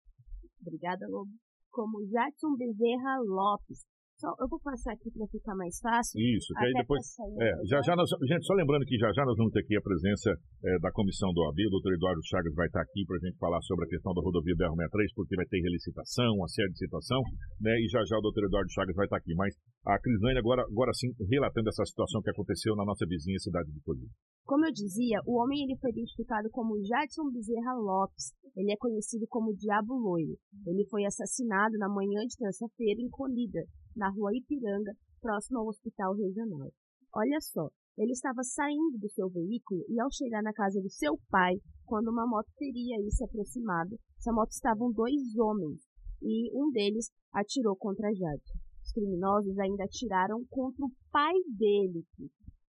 [0.60, 1.32] Obrigada, Lobo.
[1.70, 3.86] Como Jackson Bezerra Lopes.
[4.27, 6.19] Eu vou passar aqui para ficar mais fácil.
[6.19, 7.01] Isso, que aí depois.
[7.41, 9.81] É, já já nós, gente, só lembrando que já já nós vamos ter aqui a
[9.81, 10.29] presença
[10.65, 13.38] é, da comissão do OAB, o doutor Eduardo Chagas vai estar aqui para a gente
[13.38, 17.21] falar sobre a questão da rodovia BR-63, porque vai ter relicitação, uma série de situação,
[17.60, 17.73] né?
[17.81, 19.34] E já já o doutor Eduardo Chagas vai estar aqui.
[19.34, 19.55] Mas
[19.86, 23.81] a Crislane agora, agora sim, relatando essa situação que aconteceu na nossa vizinha cidade de
[23.81, 24.10] Colíder.
[24.52, 28.36] Como eu dizia, o homem ele foi identificado como Jadson Bezerra Lopes.
[28.54, 30.36] Ele é conhecido como Diabo Loiro.
[30.68, 33.64] Ele foi assassinado na manhã de terça-feira em Colíder,
[33.96, 36.68] na rua Ipiranga, próximo ao hospital regional.
[37.16, 41.18] Olha só, ele estava saindo do seu veículo e ao chegar na casa do seu
[41.30, 45.80] pai, quando uma moto teria aí se aproximado, essa moto estavam dois homens
[46.22, 48.60] e um deles atirou contra Jadson.
[48.84, 52.04] Os criminosos ainda atiraram contra o pai dele,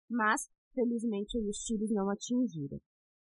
[0.09, 2.79] mas felizmente os tiros não atingiram.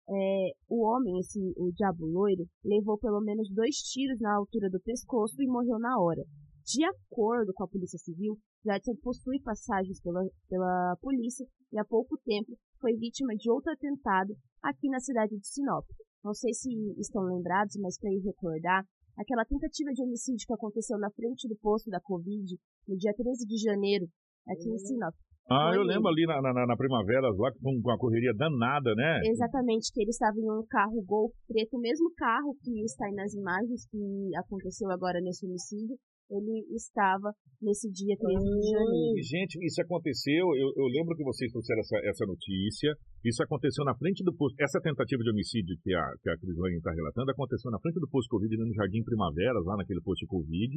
[0.09, 4.81] É, o homem, esse, o diabo loiro, levou pelo menos dois tiros na altura do
[4.81, 6.22] pescoço e morreu na hora.
[6.64, 12.16] De acordo com a Polícia Civil, Jadson possui passagens pela, pela polícia e há pouco
[12.24, 15.85] tempo foi vítima de outro atentado aqui na cidade de Sinop.
[16.22, 18.85] Não sei se estão lembrados, mas para recordar,
[19.16, 23.46] aquela tentativa de homicídio que aconteceu na frente do posto da Covid no dia 13
[23.46, 24.07] de janeiro,
[24.48, 25.14] aqui em Sinop.
[25.50, 29.20] Ah, eu lembro ali na, na, na primavera, lá com com uma correria danada, né?
[29.24, 33.14] Exatamente, que ele estava em um carro Golf preto, o mesmo carro que está aí
[33.14, 35.96] nas imagens que aconteceu agora nesse homicídio,
[36.33, 37.28] ele estava
[37.61, 39.20] nesse dia 13 de janeiro.
[39.20, 42.90] Gente, isso aconteceu, eu, eu lembro que vocês trouxeram essa, essa notícia,
[43.24, 46.76] isso aconteceu na frente do posto, essa tentativa de homicídio que a, que a Crislane
[46.76, 50.72] está relatando, aconteceu na frente do posto Covid, no Jardim Primavera, lá naquele posto Covid,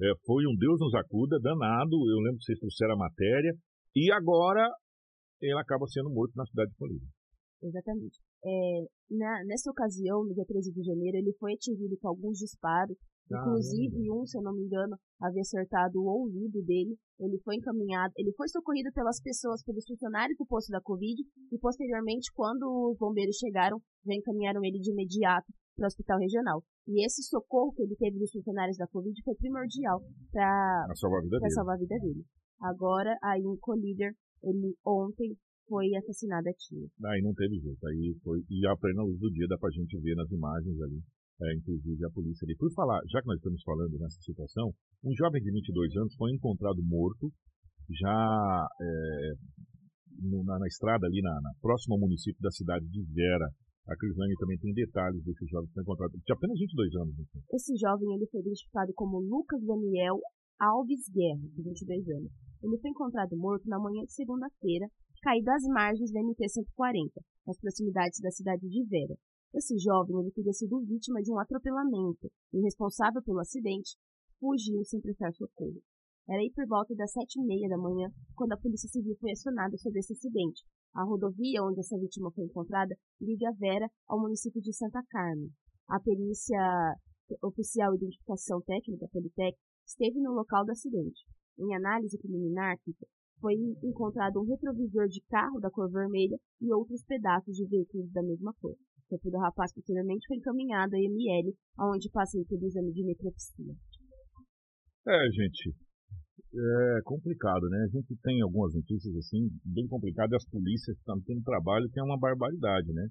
[0.00, 3.52] É, foi um Deus nos acuda, danado, eu lembro que vocês trouxeram a matéria,
[3.94, 4.68] e agora
[5.40, 7.08] ele acaba sendo morto na cidade de Colíder.
[7.62, 8.18] Exatamente.
[8.44, 12.96] É, na- nessa ocasião, no dia 13 de janeiro, ele foi atingido com alguns disparos,
[13.30, 16.96] inclusive um, se eu não me engano, havia acertado o ouvido dele.
[17.20, 21.20] Ele foi encaminhado, ele foi socorrido pelas pessoas, pelos funcionários do posto da Covid,
[21.52, 26.62] e posteriormente, quando os bombeiros chegaram, já encaminharam ele de imediato para o hospital regional.
[26.88, 30.00] E esse socorro que ele teve dos funcionários da Covid foi primordial
[30.32, 30.86] para
[31.50, 32.24] salvar a vida dele.
[32.60, 35.36] Agora, aí em Collider, ele ontem
[35.70, 36.90] foi assassinado a tiro.
[37.06, 37.86] Aí não teve jeito.
[37.86, 38.42] Aí foi.
[38.50, 41.00] E luz do dia dá pra gente ver nas imagens ali.
[41.40, 42.54] É, inclusive a polícia ali.
[42.56, 46.30] Por falar, já que nós estamos falando nessa situação, um jovem de 22 anos foi
[46.32, 47.32] encontrado morto
[47.88, 49.32] já é,
[50.44, 53.48] na, na estrada ali, na, na próxima ao município da cidade de Vera.
[53.88, 56.12] A Crislane também tem detalhes desse jovem que foi encontrado.
[56.12, 57.14] Tinha apenas 22 anos.
[57.18, 57.42] Então.
[57.56, 60.20] Esse jovem ele foi identificado como Lucas Daniel
[60.60, 62.30] Alves Guerra, de 22 anos.
[62.62, 64.86] Ele foi encontrado morto na manhã de segunda-feira,
[65.22, 69.16] caído às margens da MT-140, nas proximidades da cidade de Vera.
[69.54, 73.96] Esse jovem ele teria sido vítima de um atropelamento e o responsável pelo acidente
[74.38, 75.82] fugiu sem prestar socorro.
[76.28, 79.32] Era aí por volta das sete e meia da manhã quando a Polícia Civil foi
[79.32, 80.62] acionada sobre esse acidente.
[80.94, 85.50] A rodovia onde essa vítima foi encontrada liga Vera ao município de Santa Carmen.
[85.88, 86.94] A perícia
[87.42, 91.20] oficial de identificação técnica, Politec, esteve no local do acidente.
[91.60, 92.76] Em análise preliminar,
[93.40, 98.22] foi encontrado um retrovisor de carro da cor vermelha e outros pedaços de veículos da
[98.22, 98.72] mesma cor.
[98.72, 103.74] O corpo do rapaz posteriormente foi encaminhado à ML, onde passei pelo exame de necropsia.
[105.06, 105.74] É, gente,
[106.52, 107.84] é complicado, né?
[107.84, 112.02] A gente tem algumas notícias assim, bem complicadas, as polícias estão tendo trabalho que é
[112.02, 113.06] uma barbaridade, né?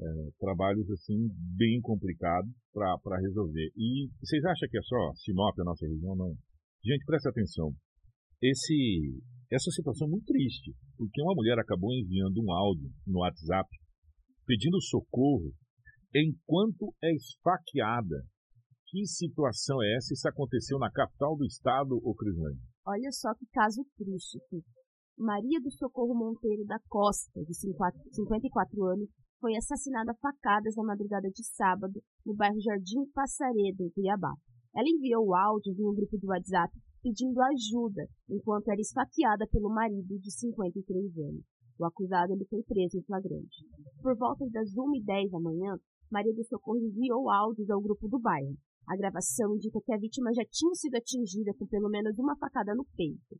[0.00, 0.04] É,
[0.38, 3.70] trabalhos assim, bem complicados para resolver.
[3.76, 6.16] E vocês acham que é só Sinop, a nossa região?
[6.16, 6.34] Não.
[6.84, 7.72] Gente, presta atenção.
[8.42, 13.68] Esse, essa situação é muito triste, porque uma mulher acabou enviando um áudio no WhatsApp
[14.46, 15.52] pedindo socorro
[16.14, 18.24] enquanto é esfaqueada
[18.90, 20.14] que situação é essa?
[20.14, 22.58] Isso aconteceu na capital do estado, ô Crislane?
[22.86, 24.38] Olha só que caso triste.
[25.18, 29.10] Maria do Socorro Monteiro da Costa, de 54 anos,
[29.40, 34.32] foi assassinada a facadas na madrugada de sábado no bairro Jardim Passaredo, em Cuiabá.
[34.78, 39.68] Ela enviou o áudio em um grupo do WhatsApp pedindo ajuda enquanto era esfaqueada pelo
[39.68, 41.42] marido de 53 anos.
[41.80, 43.66] O acusado ele foi preso em flagrante.
[44.00, 45.74] Por volta das 1h10 da manhã,
[46.08, 48.54] Maria do Socorro enviou áudios ao grupo do bairro.
[48.86, 52.72] A gravação indica que a vítima já tinha sido atingida com pelo menos uma facada
[52.72, 53.34] no peito.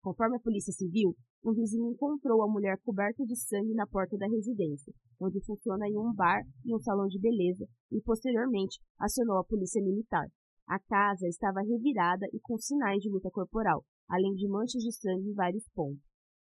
[0.00, 4.28] Conforme a Polícia Civil, um vizinho encontrou a mulher coberta de sangue na porta da
[4.28, 9.44] residência, onde funciona em um bar e um salão de beleza, e posteriormente acionou a
[9.44, 10.28] Polícia Militar.
[10.66, 15.28] A casa estava revirada e com sinais de luta corporal, além de manchas de sangue
[15.28, 16.02] em vários pontos.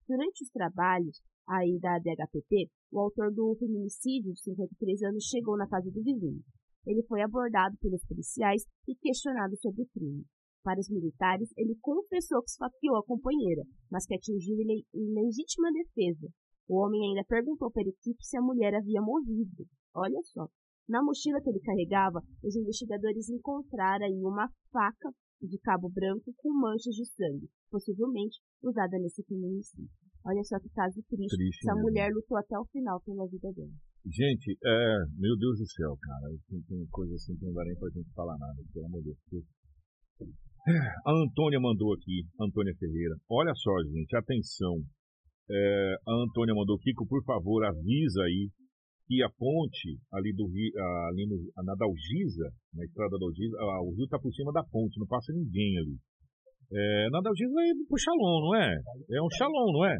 [0.07, 5.67] Durante os trabalhos aí da DHPP, o autor do feminicídio de 53 anos chegou na
[5.67, 6.41] casa do vizinho.
[6.85, 10.25] Ele foi abordado pelos policiais e questionado sobre o crime.
[10.63, 16.27] Para os militares, ele confessou que esfaqueou a companheira, mas que atingiu em legítima defesa.
[16.67, 19.65] O homem ainda perguntou para a equipe se a mulher havia morrido.
[19.93, 20.47] Olha só.
[20.87, 25.09] Na mochila que ele carregava, os investigadores encontraram aí uma faca
[25.41, 29.89] de cabo branco com manchas de sangue, possivelmente usada nesse feminicídio.
[30.25, 31.35] Olha só que caso triste.
[31.35, 33.73] triste Essa mulher lutou até o final pela vida dela.
[34.05, 36.29] Gente, é, meu Deus do céu, cara.
[36.49, 39.13] Tem, tem coisa assim que não dá nem pra gente falar nada, pelo amor de
[39.31, 39.45] Deus.
[41.05, 43.15] A Antônia mandou aqui, Antônia Ferreira.
[43.29, 44.81] Olha só, gente, atenção.
[45.49, 48.49] É, a Antônia mandou, Kiko, por favor, avisa aí
[49.07, 50.71] que a ponte ali do Rio,
[51.09, 54.99] ali no, na Dalgisa, na estrada da Dalgisa, o rio está por cima da ponte,
[54.99, 55.97] não passa ninguém ali.
[56.73, 58.73] É, na Dalgisa é pro Shalom, não é?
[59.11, 59.97] É um Shalom, não é?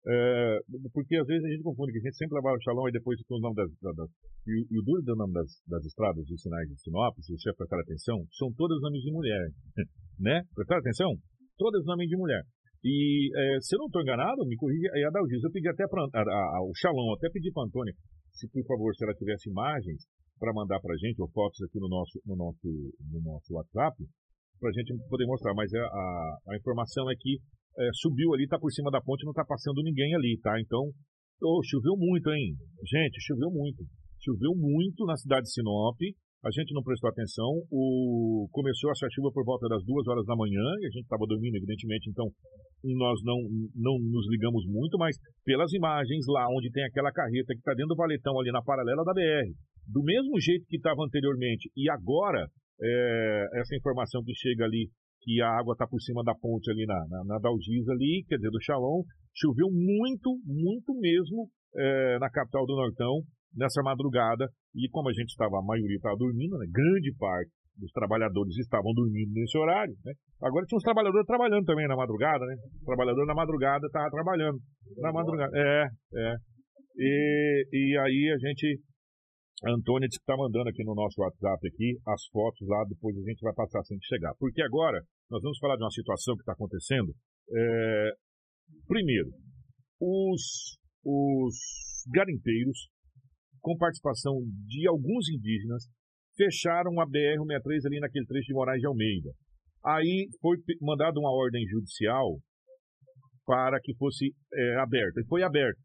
[0.00, 0.58] É,
[0.92, 3.20] porque às vezes a gente confunde que a gente sempre levava o Shalom e depois
[3.20, 4.08] fica o nome das, das,
[4.48, 7.52] e, e, o duro do nome das, das estradas, dos sinais de Sinop, se você
[7.52, 9.46] prestar atenção, são todos nomes de mulher,
[10.18, 10.42] né?
[10.54, 11.14] Prestar atenção?
[11.56, 12.42] Todos nomes de mulher.
[12.82, 15.86] E é, se eu não estou enganado, me corrija, aí a Dalgisa, eu pedi até
[15.86, 17.92] para o Shalom, até pedi para a Antônia,
[18.32, 20.06] se por favor, se ela tivesse imagens
[20.38, 22.68] para mandar para a gente, ou fotos aqui no nosso, no nosso,
[23.12, 23.96] no nosso WhatsApp,
[24.58, 25.54] para a gente poder mostrar.
[25.54, 27.38] Mas a, a, a informação é que
[27.78, 30.58] é, subiu ali, está por cima da ponte, não está passando ninguém ali, tá?
[30.60, 30.80] Então,
[31.42, 32.56] oh, choveu muito, hein?
[32.88, 33.84] Gente, choveu muito.
[34.22, 35.96] Choveu muito na cidade de Sinop.
[36.40, 37.48] A gente não prestou atenção.
[37.70, 38.48] O...
[38.50, 41.56] Começou essa chuva por volta das duas horas da manhã e a gente estava dormindo,
[41.56, 42.26] evidentemente, então
[42.96, 43.36] nós não,
[43.76, 47.92] não nos ligamos muito, mas pelas imagens lá onde tem aquela carreta que está dentro
[47.92, 49.52] do valetão ali na paralela da BR,
[49.86, 52.48] do mesmo jeito que estava anteriormente e agora,
[52.80, 54.88] é, essa informação que chega ali
[55.20, 58.50] que a água está por cima da ponte ali na, na, na ali, quer dizer,
[58.50, 59.02] do Chalon.
[59.36, 63.20] Choveu muito, muito mesmo é, na capital do Nortão
[63.54, 64.46] nessa madrugada.
[64.74, 68.92] E como a gente estava, a maioria estava dormindo, né, grande parte dos trabalhadores estavam
[68.92, 70.12] dormindo nesse horário, né?
[70.42, 72.54] Agora tinha uns trabalhadores trabalhando também na madrugada, né?
[72.82, 74.58] O trabalhador na madrugada estava trabalhando.
[74.98, 75.50] Na madrugada.
[75.56, 76.34] É, é.
[76.98, 78.80] E, e aí a gente
[79.64, 83.14] a Antônia disse que está mandando aqui no nosso WhatsApp aqui as fotos lá, depois
[83.16, 84.32] a gente vai passar assim que chegar.
[84.38, 84.98] Porque agora
[85.30, 87.12] nós vamos falar de uma situação que está acontecendo.
[87.52, 88.10] É,
[88.86, 89.28] primeiro,
[90.00, 91.54] os, os
[92.08, 92.88] garimpeiros,
[93.60, 95.84] com participação de alguns indígenas,
[96.36, 99.30] fecharam a BR-163 ali naquele trecho de Moraes de Almeida.
[99.84, 102.38] Aí foi mandada uma ordem judicial
[103.46, 105.20] para que fosse é, aberta.
[105.20, 105.80] E foi aberta.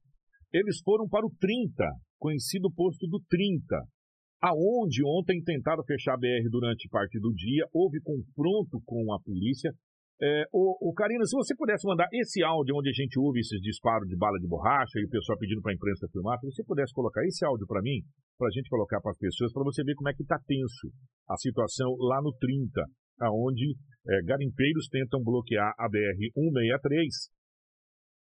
[0.54, 1.84] Eles foram para o 30,
[2.20, 3.76] conhecido posto do 30,
[4.42, 9.72] aonde ontem tentaram fechar a BR durante parte do dia, houve confronto com a polícia,
[10.22, 13.60] É, o, o Karina, se você pudesse mandar esse áudio onde a gente ouve esses
[13.60, 16.64] disparos de bala de borracha e o pessoal pedindo para a imprensa filmar, se você
[16.64, 18.00] pudesse colocar esse áudio para mim,
[18.38, 20.88] para a gente colocar para as pessoas, para você ver como é que está tenso
[21.28, 22.80] a situação lá no 30,
[23.28, 23.76] aonde
[24.08, 27.36] é, garimpeiros tentam bloquear a BR-163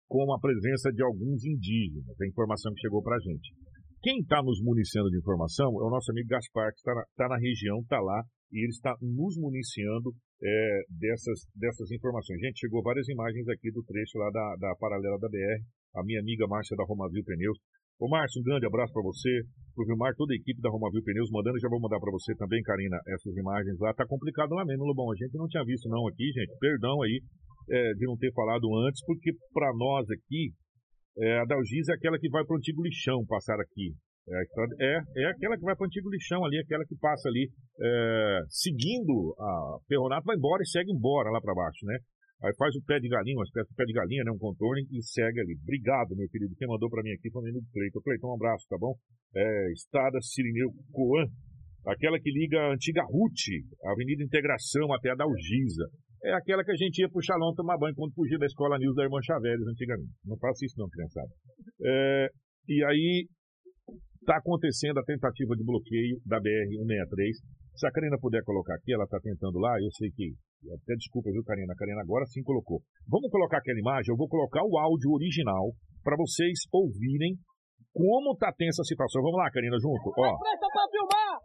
[0.08, 2.19] com a presença de alguns indígenas.
[2.19, 3.54] A informação que chegou para a gente.
[4.02, 7.28] Quem está nos municiando de informação é o nosso amigo Gaspar, que está na, tá
[7.30, 12.40] na região, está lá, e ele está nos municiando é, dessas, dessas informações.
[12.40, 15.62] Gente, chegou várias imagens aqui do trecho lá da, da paralela da BR,
[15.96, 17.58] a minha amiga Márcia da Romavil Pneus.
[17.98, 19.30] Ô Márcio, um grande abraço para você,
[19.74, 22.62] pro Vilmar, toda a equipe da Romavil Pneus, mandando, já vou mandar para você também,
[22.62, 23.94] Karina, essas imagens lá.
[23.94, 27.24] Tá complicado lá mesmo, Lobão, a gente não tinha visto não aqui, gente, perdão aí
[27.70, 30.52] é, de não ter falado antes, porque para nós aqui,
[31.18, 33.96] é, a Dalgisa é aquela que vai para o antigo lixão passar aqui.
[34.28, 34.42] É,
[34.82, 37.48] é, é aquela que vai para o antigo lixão ali, aquela que passa ali,
[37.80, 41.98] é, seguindo a Ferronato, vai embora e segue embora lá para baixo, né?
[42.44, 44.32] Aí faz o pé de galinha, uma espécie de pé de galinha, né?
[44.32, 45.56] Um contorno e segue ali.
[45.62, 46.54] Obrigado, meu querido.
[46.58, 48.02] Quem mandou para mim aqui foi o menino Cleiton.
[48.02, 48.94] Cleiton, um abraço, tá bom?
[49.36, 51.26] É, Estrada Sirineu Coan,
[51.88, 53.40] aquela que liga a antiga RUT,
[53.86, 55.88] Avenida Integração até a Dalgisa.
[56.24, 58.96] É aquela que a gente ia pro Xalão tomar banho quando fugia da Escola News
[58.96, 60.12] da Irmã Chaveres antigamente.
[60.26, 61.30] Não faça isso não, criançada.
[61.86, 62.30] É,
[62.68, 63.28] e aí,
[64.26, 67.46] Está acontecendo a tentativa de bloqueio da BR-163.
[67.78, 70.34] Se a Karina puder colocar aqui, ela está tentando lá, eu sei que.
[70.66, 71.70] Até desculpa, viu, Karina?
[71.70, 72.82] A Karina agora sim colocou.
[73.06, 75.70] Vamos colocar aquela imagem, eu vou colocar o áudio original
[76.02, 77.38] para vocês ouvirem
[77.94, 79.22] como está tensa a situação.
[79.22, 80.10] Vamos lá, Karina, junto.
[80.10, 80.26] Ó.
[80.26, 81.38] A imprensa para filmar!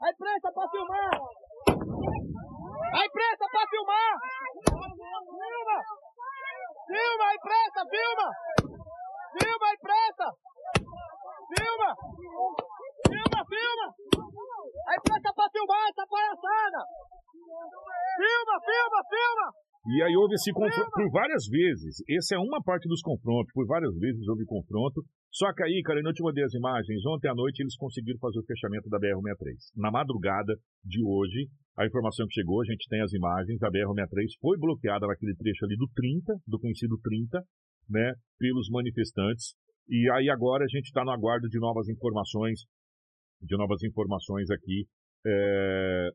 [0.00, 1.12] A imprensa para filmar!
[2.96, 4.12] A imprensa para filmar!
[4.72, 5.78] Filma!
[6.80, 8.28] Filma a imprensa, filma!
[9.36, 10.26] Filma a imprensa!
[11.46, 11.90] Filma!
[13.06, 13.86] Filma, filma!
[14.88, 16.80] Aí presta pra filmar essa palhaçada!
[18.16, 19.46] Filma, filma, filma!
[19.86, 22.02] E aí houve esse confronto por várias vezes.
[22.10, 23.52] Essa é uma parte dos confrontos.
[23.54, 25.04] Por várias vezes houve confronto.
[25.30, 27.06] Só que aí, cara, eu te mandei as imagens.
[27.06, 29.54] Ontem à noite eles conseguiram fazer o fechamento da BR-163.
[29.76, 31.46] Na madrugada de hoje,
[31.78, 33.62] a informação que chegou, a gente tem as imagens.
[33.62, 37.38] A BR-163 foi bloqueada naquele trecho ali do 30, do conhecido 30,
[37.88, 39.54] né, pelos manifestantes.
[39.88, 42.60] E aí agora a gente está no aguardo de novas informações,
[43.40, 44.86] de novas informações aqui
[45.24, 46.08] é,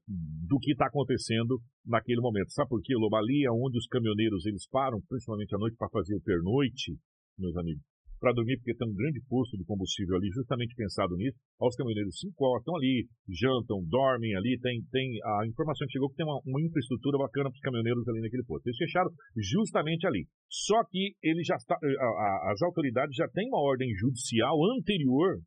[0.47, 2.51] do que está acontecendo naquele momento.
[2.51, 3.17] Sabe por quê, Loba?
[3.17, 6.97] Ali é onde os caminhoneiros eles param, principalmente à noite, para fazer o pernoite,
[7.37, 7.90] meus amigos
[8.21, 11.35] para dormir, porque tem um grande posto de combustível ali, justamente pensado nisso.
[11.59, 14.59] Os caminhoneiros se encostam ali, jantam, dormem ali.
[14.61, 18.07] Tem, tem a informação que chegou que tem uma, uma infraestrutura bacana para os caminhoneiros
[18.07, 18.67] ali naquele posto.
[18.67, 20.29] Eles fecharam justamente ali.
[20.47, 25.41] Só que ele já está, a, a, as autoridades já têm uma ordem judicial anterior,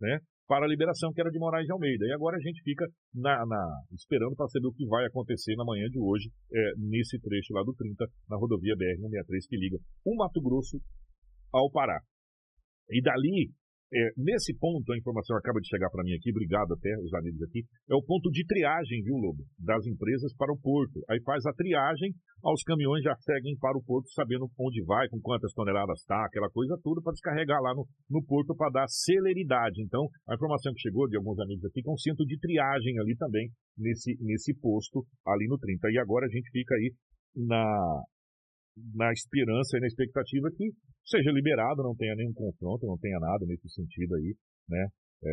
[0.00, 0.20] né?
[0.46, 2.04] Para a liberação, que era de Moraes de Almeida.
[2.06, 3.64] E agora a gente fica na, na
[3.96, 7.62] esperando para saber o que vai acontecer na manhã de hoje, é, nesse trecho lá
[7.64, 10.78] do 30, na rodovia BR-163, que liga o Mato Grosso
[11.54, 12.00] ao Pará.
[12.90, 13.48] E dali,
[13.94, 17.40] é, nesse ponto, a informação acaba de chegar para mim aqui, obrigado até os amigos
[17.42, 19.44] aqui, é o ponto de triagem, viu, Lobo?
[19.56, 21.00] Das empresas para o porto.
[21.08, 22.12] Aí faz a triagem,
[22.42, 26.50] os caminhões já seguem para o porto sabendo onde vai, com quantas toneladas está, aquela
[26.50, 29.80] coisa toda para descarregar lá no, no porto para dar celeridade.
[29.80, 32.98] Então, a informação que chegou de alguns amigos aqui, que é um centro de triagem
[32.98, 35.88] ali também, nesse, nesse posto, ali no 30.
[35.92, 36.92] E agora a gente fica aí
[37.36, 38.02] na,
[38.94, 40.72] na esperança e na expectativa que
[41.04, 44.34] seja liberado, não tenha nenhum confronto, não tenha nada nesse sentido aí,
[44.68, 44.88] né?
[45.24, 45.30] É,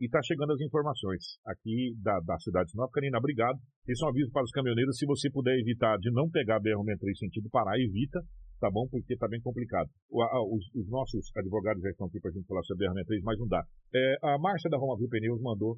[0.00, 2.90] e está chegando as informações aqui da, da cidade de Sinop.
[2.90, 3.58] Karina, obrigado.
[3.86, 4.96] Esse é um aviso para os caminhoneiros.
[4.96, 8.24] Se você puder evitar de não pegar a BR-163 sentido Pará, evita,
[8.58, 8.88] tá bom?
[8.88, 9.90] Porque está bem complicado.
[10.08, 12.90] O, a, os, os, nossos advogados já estão aqui para a gente falar sobre a
[12.92, 13.62] BR-163, mas não dá.
[13.94, 15.76] É, a marcha da Roma Viu Pneus mandou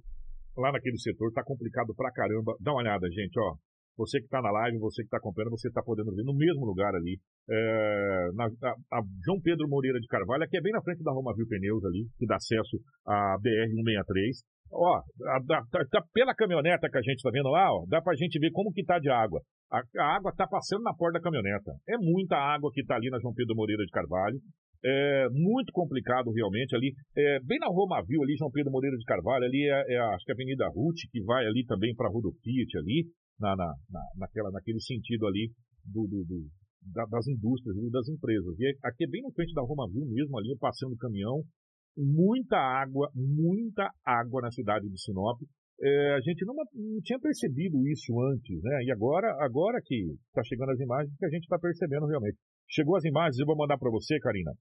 [0.56, 2.54] lá naquele setor, está complicado pra caramba.
[2.60, 3.56] Dá uma olhada, gente, ó.
[3.96, 6.66] Você que está na live, você que está acompanhando, você está podendo ver no mesmo
[6.66, 7.16] lugar ali.
[7.48, 11.12] É, na, a, a, João Pedro Moreira de Carvalho, aqui é bem na frente da
[11.12, 14.44] Roma Viu Pneus ali, que dá acesso à BR-163.
[14.70, 18.16] Ó, a, a, pela caminhoneta que a gente está vendo lá, ó, dá para a
[18.16, 19.40] gente ver como que tá de água.
[19.72, 19.80] A,
[20.16, 21.72] água está passando na porta da caminhoneta.
[21.88, 24.36] É muita água que está ali na João Pedro Moreira de Carvalho.
[24.84, 26.92] É muito complicado realmente ali.
[27.16, 30.24] É, bem na Roma Viu ali, João Pedro Moreira de Carvalho, ali é, é acho
[30.24, 33.06] que é a Avenida Ruth, que vai ali também para a Rodofiat ali
[33.38, 35.52] na, na, na, naquela, naquele sentido ali
[35.84, 36.46] do, do, do
[36.92, 38.58] da, das indústrias e das empresas.
[38.58, 41.42] E aqui é bem na frente da Roma Viu mesmo, ali passando o caminhão,
[41.96, 45.40] muita água, muita água na cidade de Sinop.
[45.80, 48.84] É, a gente não, não, tinha percebido isso antes, né?
[48.84, 52.38] E agora, agora que está chegando as imagens, que a gente está percebendo realmente.
[52.68, 54.52] Chegou as imagens, eu vou mandar para você, Karina.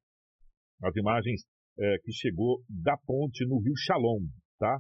[0.84, 1.42] As imagens
[1.80, 4.24] é, que chegou da ponte no Rio Shalom,
[4.60, 4.80] tá?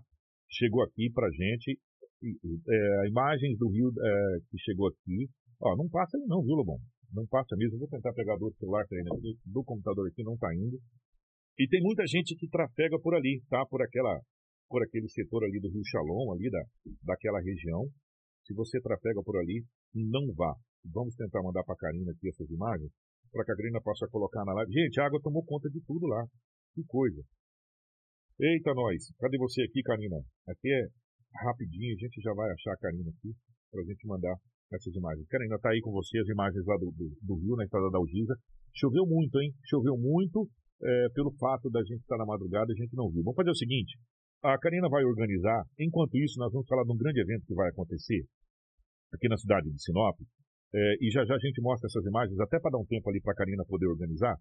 [0.49, 1.79] Chegou aqui para gente
[2.29, 5.29] é, imagens do rio é, que chegou aqui
[5.61, 6.77] Ó, não passa aí não, viu, Lobão?
[7.13, 7.79] Não passa mesmo.
[7.79, 10.77] Vou tentar pegar do celular que tá aqui, do computador aqui, não tá indo.
[11.57, 13.65] E tem muita gente que trafega por ali, tá?
[13.65, 14.19] Por aquela,
[14.67, 16.61] por aquele setor ali do Rio Shalom, ali da,
[17.03, 17.87] daquela região.
[18.45, 19.63] Se você trafega por ali,
[19.93, 20.53] não vá.
[20.83, 22.91] Vamos tentar mandar para a Karina aqui essas imagens,
[23.31, 24.71] para que a Karina possa colocar na live.
[24.71, 26.27] Gente, a água tomou conta de tudo lá.
[26.75, 27.23] Que coisa.
[28.39, 29.09] Eita, nós.
[29.17, 30.17] Cadê você aqui, Karina?
[30.47, 30.87] Aqui é
[31.43, 33.33] rapidinho, a gente já vai achar a Karina aqui,
[33.71, 34.35] para a gente mandar
[34.73, 35.27] essas imagens.
[35.27, 37.97] Karina, tá aí com você as imagens lá do, do, do Rio, na estrada da
[37.97, 38.35] Algiza.
[38.73, 39.53] Choveu muito, hein?
[39.65, 40.47] Choveu muito.
[40.83, 43.23] É, pelo fato da gente estar na madrugada, a gente não viu.
[43.23, 43.97] Vamos fazer o seguinte:
[44.43, 45.63] a Karina vai organizar.
[45.79, 48.25] Enquanto isso, nós vamos falar de um grande evento que vai acontecer
[49.13, 50.19] aqui na cidade de Sinop.
[50.73, 53.21] É, e já já a gente mostra essas imagens, até para dar um tempo ali
[53.21, 54.35] para a Karina poder organizar.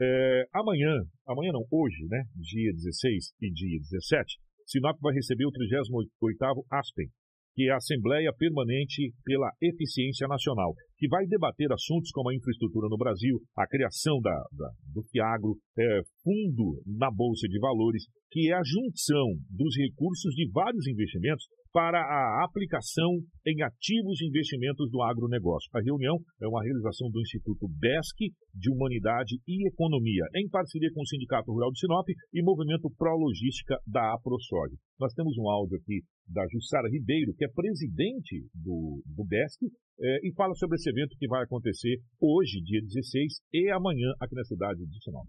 [0.00, 4.38] É, amanhã, amanhã não, hoje, né, dia 16 e dia 17,
[4.68, 7.08] Sinop vai receber o 38º ASPEN,
[7.54, 12.86] que é a Assembleia Permanente pela Eficiência Nacional, que vai debater assuntos como a infraestrutura
[12.88, 18.52] no Brasil, a criação da, da do Fiagro, é, fundo na Bolsa de Valores, que
[18.52, 21.46] é a junção dos recursos de vários investimentos
[21.78, 25.70] para a aplicação em ativos e investimentos do agronegócio.
[25.72, 31.02] A reunião é uma realização do Instituto BESC de Humanidade e Economia, em parceria com
[31.02, 34.74] o Sindicato Rural de Sinop e Movimento Pro Logística da AproSog.
[34.98, 39.70] Nós temos um áudio aqui da Jussara Ribeiro, que é presidente do, do BESC,
[40.00, 44.34] é, e fala sobre esse evento que vai acontecer hoje, dia 16, e amanhã aqui
[44.34, 45.28] na cidade de Sinop.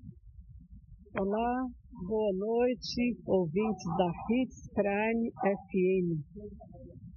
[1.18, 1.66] Olá,
[2.08, 6.22] boa noite, ouvintes da Hits Prime FM.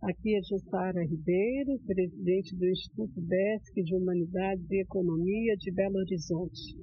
[0.03, 6.75] Aqui é Jussara Ribeiro, presidente do Instituto BESC de Humanidades e Economia de Belo Horizonte.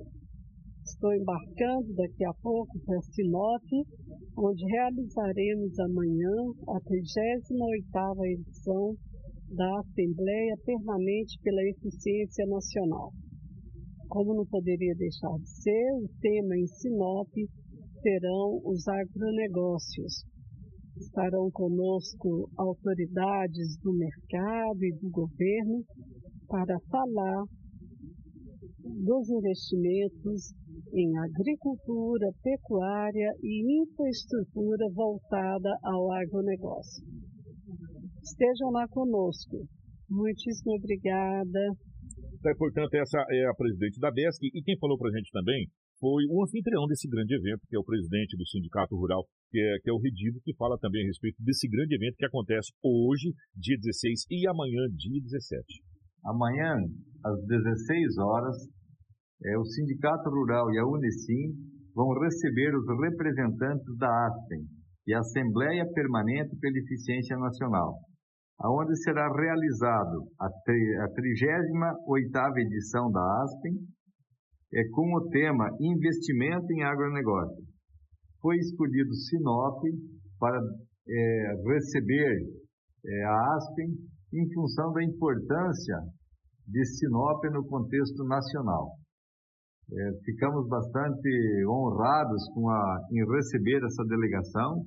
[0.85, 3.63] Estou embarcando daqui a pouco para Sinop,
[4.37, 6.35] onde realizaremos amanhã
[6.67, 8.95] a 38ª edição
[9.55, 13.11] da Assembleia Permanente pela Eficiência Nacional.
[14.09, 17.29] Como não poderia deixar de ser, o tema em Sinop
[18.01, 20.25] serão os agronegócios.
[20.97, 25.85] Estarão conosco autoridades do mercado e do governo
[26.47, 27.43] para falar
[28.83, 30.53] dos investimentos
[30.91, 37.05] em agricultura, pecuária e infraestrutura voltada ao agronegócio.
[38.23, 39.67] Estejam lá conosco.
[40.09, 41.77] Muitíssimo obrigada.
[42.45, 45.67] É, portanto, essa é a presidente da BESC e quem falou para a gente também
[45.99, 49.79] foi o anfitrião desse grande evento, que é o presidente do Sindicato Rural, que é,
[49.83, 53.33] que é o Redido, que fala também a respeito desse grande evento que acontece hoje,
[53.53, 55.83] dia 16, e amanhã, dia 17.
[56.23, 56.79] Amanhã,
[57.25, 58.55] às 16 horas,
[59.43, 61.51] é, o Sindicato Rural e a Unicim
[61.93, 64.63] vão receber os representantes da ASPEN,
[65.09, 67.99] é a Assembleia Permanente pela Eficiência Nacional
[68.67, 73.75] onde será realizado a 38ª edição da ASPEN,
[74.73, 77.63] é, com o tema Investimento em Agronegócio.
[78.41, 79.81] Foi escolhido Sinop
[80.39, 80.59] para
[81.07, 82.37] é, receber
[83.05, 83.93] é, a ASPEN
[84.33, 85.99] em função da importância
[86.67, 88.91] de Sinop no contexto nacional.
[89.91, 94.83] É, ficamos bastante honrados a, em receber essa delegação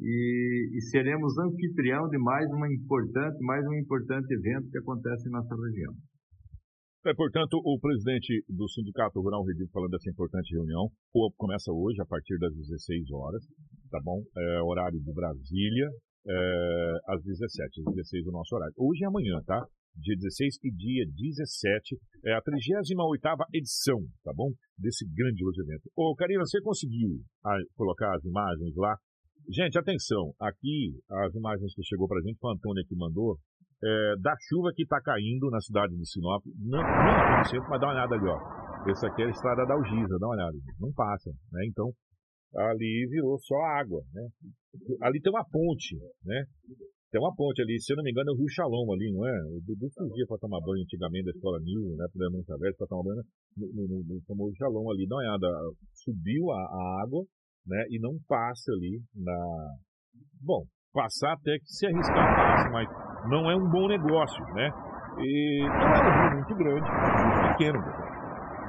[0.00, 5.32] e, e, seremos anfitrião de mais uma importante, mais um importante evento que acontece em
[5.32, 5.92] nossa região.
[7.06, 10.90] É, portanto, o presidente do Sindicato Rural Redito falando dessa importante reunião,
[11.36, 13.42] começa hoje a partir das 16 horas,
[13.90, 14.20] tá bom?
[14.36, 15.88] É, horário de Brasília,
[16.26, 18.74] é, às 17, às 16 o nosso horário.
[18.76, 19.64] Hoje e amanhã, tá?
[19.96, 24.50] Dia 16 e dia 17, é a 38ª edição, tá bom?
[24.76, 25.88] Desse grandioso evento.
[25.96, 28.94] Ô, Karina, você conseguiu ah, colocar as imagens lá
[29.48, 30.34] Gente, atenção.
[30.40, 33.38] Aqui, as imagens que chegou pra gente, o Antônio que mandou,
[33.82, 36.42] é, da chuva que está caindo na cidade de Sinop.
[36.58, 38.38] Não, não centro, mas dá uma olhada ali, ó.
[38.90, 40.58] Essa aqui é a estrada da Algiza, dá uma olhada.
[40.80, 41.66] Não passa, né?
[41.66, 41.92] Então,
[42.56, 44.26] ali virou só água, né?
[45.02, 45.94] Ali tem uma ponte,
[46.24, 46.44] né?
[47.10, 49.26] Tem uma ponte ali, se eu não me engano, é o Rio Shalom ali, não
[49.26, 49.36] é?
[49.54, 52.06] O Dudu fugia para tomar banho antigamente da escola New, né?
[52.12, 53.22] Para não saber para tomar banho
[53.56, 55.06] no, no, no, no famoso Shalom ali.
[55.06, 55.46] Dá uma olhada.
[55.94, 57.22] Subiu a, a água,
[57.66, 57.84] né?
[57.90, 59.36] E não passa ali na.
[60.40, 60.62] Bom,
[60.92, 62.88] passar até que se arriscar passa, mas
[63.28, 64.70] não é um bom negócio, né?
[65.18, 67.78] E não é um rio muito grande, é rio pequeno,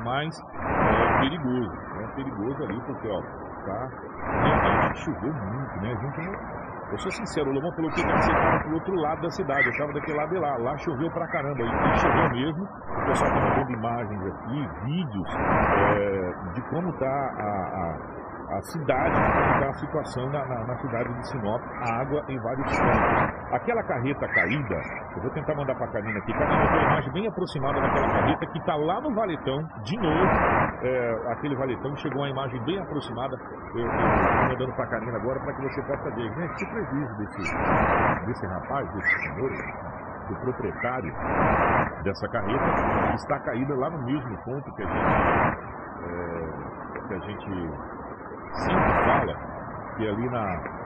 [0.04, 1.72] mas é perigoso?
[2.02, 3.22] É perigoso ali porque, ó,
[3.66, 4.08] tá.
[4.28, 5.94] Realmente choveu muito, né?
[5.94, 6.68] A gente não.
[6.90, 9.72] Eu sou sincero, o Lomão falou que você estava pro outro lado da cidade, eu
[9.72, 10.56] estava daquele lado de lá.
[10.58, 12.64] Lá choveu pra caramba, e choveu mesmo.
[12.64, 19.20] O pessoal está mandando imagens aqui, vídeos é, de como tá a, a a cidade,
[19.56, 23.52] está a situação na, na, na, cidade de Sinop, a água em vários pontos.
[23.52, 24.82] Aquela carreta caída,
[25.16, 28.08] eu vou tentar mandar para a Karina aqui, Karina tem uma imagem bem aproximada daquela
[28.08, 30.26] carreta que está lá no valetão, de novo,
[30.82, 33.38] é, aquele valetão chegou uma imagem bem aproximada,
[33.76, 37.16] eu estou mandando para a Karina agora para que você possa ver, gente, que prejuízo
[37.18, 39.52] desse, desse rapaz, desse senhor,
[40.30, 41.14] do proprietário
[42.04, 45.06] dessa carreta, está caída lá no mesmo ponto que a gente,
[46.04, 47.97] é, que a gente
[48.54, 49.34] sempre fala,
[49.98, 50.78] que é ali na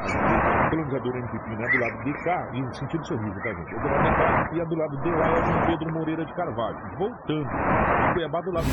[0.00, 3.74] a colonizadora MPP, né, do lado de cá, e no sentido sorriso, tá, gente?
[3.74, 6.24] É do lado de cá e a do lado de lá é João Pedro Moreira
[6.24, 6.78] de Carvalho.
[6.96, 8.70] Voltando, em Cuiabá do lado de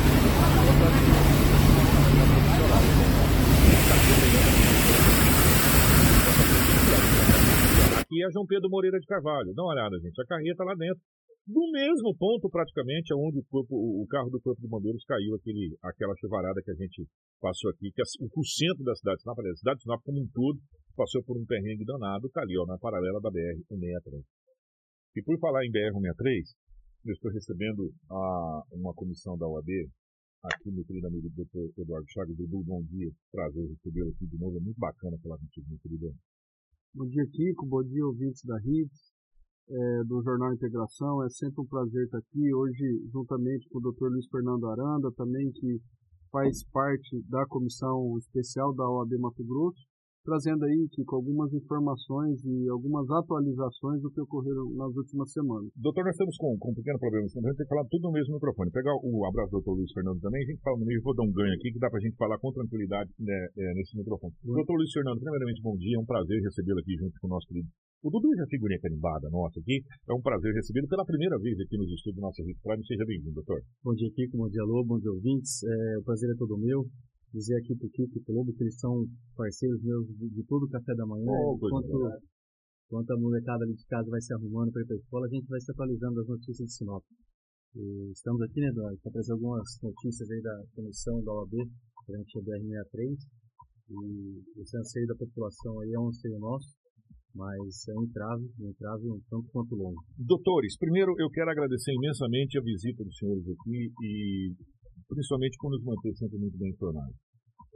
[8.01, 9.53] Aqui é João Pedro Moreira de Carvalho.
[9.53, 10.21] Dá uma olhada, gente.
[10.21, 11.01] A carreta lá dentro
[11.47, 15.77] no mesmo ponto praticamente onde o, corpo, o carro do Corpo de Bombeiros caiu aquele,
[15.81, 17.07] aquela chuvarada que a gente
[17.39, 20.19] passou aqui, que é o centro da cidade de Sinop, a cidade de Sinop como
[20.19, 20.59] um todo,
[20.95, 24.23] passou por um perrengue danado, tá ali, ó, na paralela da BR-163.
[25.15, 26.51] E por falar em BR-163,
[27.05, 29.69] eu estou recebendo a, uma comissão da OAB,
[30.43, 31.79] aqui meu querido amigo Dr.
[31.79, 35.69] Eduardo Chagas, Dudu, bom dia, prazer recebê-lo aqui de novo, é muito bacana falar contigo,
[35.69, 36.11] meu querido.
[36.93, 39.16] Bom dia, Kiko, bom dia, ouvintes da RITS,
[39.69, 41.23] é, do Jornal Integração.
[41.23, 42.53] É sempre um prazer estar aqui.
[42.53, 44.09] Hoje, juntamente com o Dr.
[44.09, 45.79] Luiz Fernando Aranda, também que
[46.31, 49.87] faz parte da comissão especial da OAB Mato Grosso
[50.27, 55.71] trazendo aí, Kiko, algumas informações e algumas atualizações do que ocorreram nas últimas semanas.
[55.79, 58.11] Doutor, nós estamos com, com um pequeno problema, a gente tem que falar tudo no
[58.11, 58.69] mesmo microfone.
[58.75, 61.23] Pegar o abraço do doutor Luiz Fernando também, a gente fala no meio, vou dar
[61.23, 64.35] um ganho aqui, que dá para a gente falar com tranquilidade né, é, nesse microfone.
[64.43, 64.55] Uhum.
[64.59, 67.47] Doutor Luiz Fernando, primeiramente, bom dia, é um prazer recebê-lo aqui junto com o nosso
[67.47, 67.69] querido.
[68.03, 71.75] O Dudu já figurinha carimbada nossa aqui, é um prazer recebê-lo pela primeira vez aqui
[71.77, 72.85] nos estúdios da nossa Rede Prime.
[72.85, 73.57] Seja bem-vindo, doutor.
[73.83, 75.63] Bom dia, Kiko, bom dia, Lô, bom dia, ouvintes.
[75.63, 76.85] É, o prazer é todo meu
[77.33, 79.01] dizer aqui pro Kiko e pro Lobo que eles são
[79.35, 81.25] parceiros meus de, de todo o café da manhã.
[81.25, 82.21] Oh, enquanto,
[82.85, 85.29] enquanto a molecada ali de casa vai se arrumando para ir para a escola, a
[85.29, 87.03] gente vai se atualizando das notícias de Sinop.
[87.75, 91.65] E estamos aqui, né, Eduardo, para trazer algumas notícias aí da comissão da OAB
[92.05, 93.17] durante a BR-63.
[93.89, 96.76] E esse anseio da população aí é um anseio nosso,
[97.35, 99.99] mas é um entrave, um entrave um tanto quanto longo.
[100.17, 104.53] Doutores, primeiro eu quero agradecer imensamente a visita dos senhores aqui e
[105.07, 107.15] principalmente por nos manter sempre muito bem informados.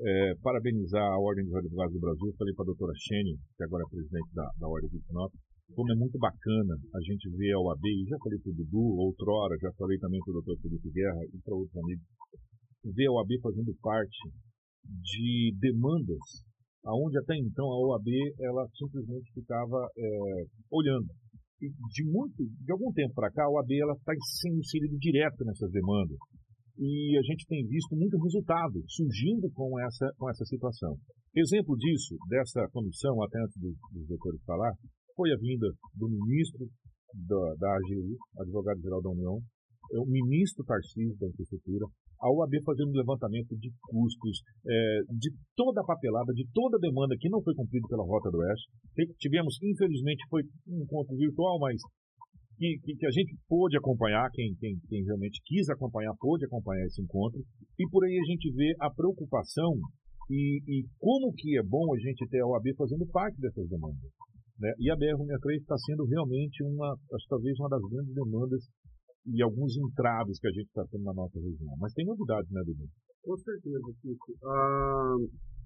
[0.02, 3.84] É, parabenizar a Ordem dos Advogados do Brasil, falei para a doutora Xênio, que agora
[3.86, 5.32] é presidente da, da Ordem de Sinop,
[5.76, 8.86] como é muito bacana a gente ver a OAB, e já falei para o Dudu,
[8.98, 12.06] outrora, já falei também para o doutor Felipe Guerra e para outros amigos,
[12.84, 14.32] ver a OAB fazendo parte
[14.84, 16.44] de demandas
[16.86, 18.08] aonde até então a OAB
[18.40, 21.08] ela simplesmente ficava é, olhando.
[21.62, 25.46] E de muito, de algum tempo para cá, a OAB ela está sendo inserida direto
[25.46, 26.18] nessas demandas
[26.82, 30.98] e a gente tem visto muito resultado surgindo com essa, com essa situação.
[31.36, 34.74] Exemplo disso, dessa comissão, até antes dos, dos doutores falar,
[35.16, 36.66] foi a vinda do ministro
[37.14, 39.38] da, da AGU, advogado-geral da União,
[39.94, 41.86] é o ministro Tarcísio da Infraestrutura,
[42.22, 46.80] a OAB fazendo um levantamento de custos, é, de toda a papelada, de toda a
[46.80, 48.70] demanda que não foi cumprida pela Rota do Oeste.
[49.18, 51.82] Tivemos, infelizmente, foi um encontro virtual, mas
[52.58, 56.86] que, que, que, a gente pôde acompanhar, quem, quem, quem realmente quis acompanhar, pôde acompanhar
[56.86, 57.42] esse encontro,
[57.80, 59.74] e por aí a gente vê a preocupação
[60.30, 64.12] e, e como que é bom a gente ter a OAB fazendo parte dessas demandas.
[64.62, 64.72] Né?
[64.78, 68.62] E a BR-163 está sendo realmente uma, acho, talvez uma das grandes demandas
[69.28, 71.76] e alguns entraves que a gente está tendo na nossa região.
[71.80, 72.86] Mas tem novidades, né, Dudu?
[73.22, 74.34] Com certeza, Kiko.
[74.44, 75.16] Ah,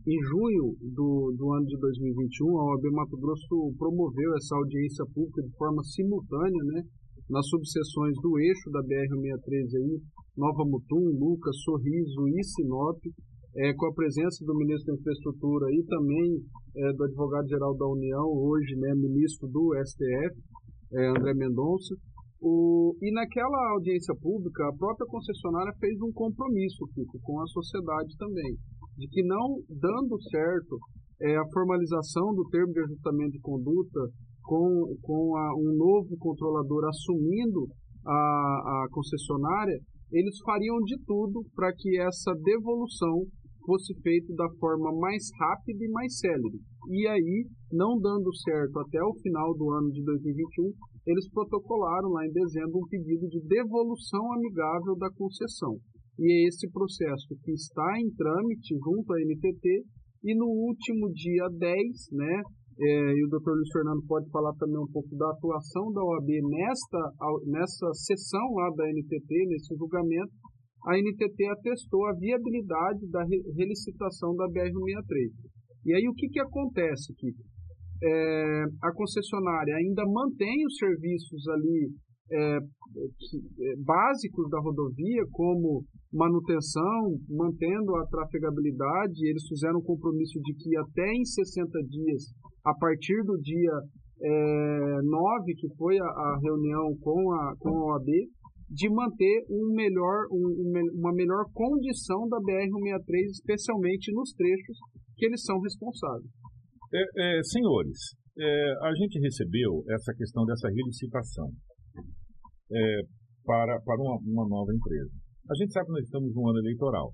[0.06, 5.41] em junho do, do ano de 2021, a OAB Mato Grosso promoveu essa audiência pública
[5.41, 6.84] de forma simultânea, né,
[7.30, 10.01] nas subseções do eixo da BR-163 aí,
[10.38, 12.99] Nova Mutum, Lucas, Sorriso e Sinop,
[13.58, 16.43] é, com a presença do ministro da Infraestrutura e também
[16.76, 20.36] é, do advogado-geral da União, hoje né, ministro do STF,
[20.93, 21.95] é, André Mendonça.
[22.47, 28.15] O, e naquela audiência pública, a própria concessionária fez um compromisso, Kiko, com a sociedade
[28.19, 28.53] também
[28.97, 30.77] de que não dando certo
[31.21, 33.99] é, a formalização do termo de ajustamento de conduta
[34.43, 37.67] com, com a, um novo controlador assumindo
[38.05, 39.79] a, a concessionária,
[40.11, 43.25] eles fariam de tudo para que essa devolução
[43.65, 46.59] fosse feita da forma mais rápida e mais célere.
[46.89, 50.71] E aí, não dando certo até o final do ano de 2021,
[51.06, 55.78] eles protocolaram lá em dezembro um pedido de devolução amigável da concessão
[56.18, 59.84] e é esse processo que está em trâmite junto à NTT
[60.24, 61.76] e no último dia 10,
[62.14, 62.41] né,
[62.80, 63.51] é, e o Dr.
[63.51, 67.12] Luiz Fernando pode falar também um pouco da atuação da OAB nesta,
[67.45, 70.32] nessa sessão lá da NTT, nesse julgamento,
[70.88, 75.32] a NTT atestou a viabilidade da relicitação da BR-163.
[75.86, 77.43] E aí o que, que acontece, Kiko?
[78.03, 81.91] É, a concessionária ainda mantém os serviços ali
[82.31, 89.27] é, é, básicos da rodovia, como manutenção, mantendo a trafegabilidade.
[89.27, 92.23] Eles fizeram um compromisso de que até em 60 dias,
[92.65, 93.71] a partir do dia
[94.21, 98.07] é, 9, que foi a, a, reunião com a, com a OAB,
[98.69, 104.77] de manter um melhor, um, uma melhor condição da BR-163, especialmente nos trechos
[105.15, 106.29] que eles são responsáveis.
[106.93, 111.49] É, é, senhores, é, a gente recebeu essa questão dessa relicitação
[112.71, 113.01] é,
[113.45, 115.11] para, para uma, uma, nova empresa.
[115.49, 117.13] A gente sabe que nós estamos no ano eleitoral.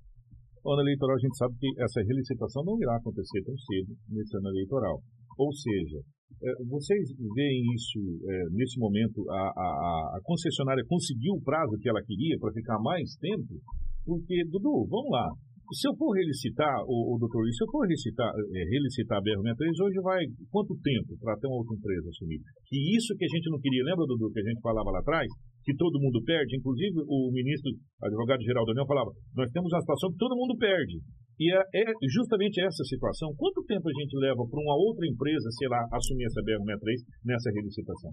[0.64, 4.38] No ano eleitoral, a gente sabe que essa relicitação não irá acontecer tão cedo nesse
[4.38, 5.00] ano eleitoral.
[5.38, 6.00] Ou seja,
[6.42, 8.00] é, vocês veem isso
[8.30, 9.30] é, nesse momento?
[9.30, 13.60] A, a, a, concessionária conseguiu o prazo que ela queria para ficar mais tempo?
[14.06, 15.30] Porque, Dudu, vamos lá.
[15.72, 19.72] Se eu for relicitar, o, o doutor, se eu for relicitar, é, relicitar a BR-63,
[19.80, 20.20] hoje vai
[20.52, 22.44] quanto tempo para ter uma outra empresa assumir?
[22.68, 25.32] Que isso que a gente não queria, lembra, Dudu, que a gente falava lá atrás?
[25.64, 27.72] Que todo mundo perde, inclusive o ministro,
[28.04, 31.00] advogado-geral da União, falava: nós temos uma situação que todo mundo perde.
[31.40, 33.32] E é, é, justamente essa situação.
[33.40, 37.50] Quanto tempo a gente leva para uma outra empresa, sei lá, assumir essa BR-63 nessa
[37.50, 38.12] relicitação?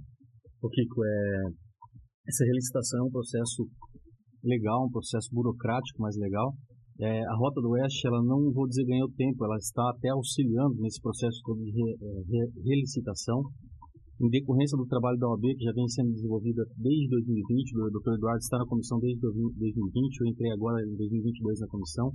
[0.63, 1.43] O Kiko, é,
[2.23, 3.67] essa relicitação é um processo
[4.45, 6.55] legal, um processo burocrático, mas legal.
[7.01, 10.83] É, a Rota do Oeste, ela não vou dizer ganhou tempo, ela está até auxiliando
[10.83, 13.43] nesse processo de re, é, re, relicitação,
[14.21, 18.15] em decorrência do trabalho da OAB, que já vem sendo desenvolvida desde 2020, o Dr.
[18.19, 22.11] Eduardo está na comissão desde 2020, eu entrei agora em 2022 na comissão,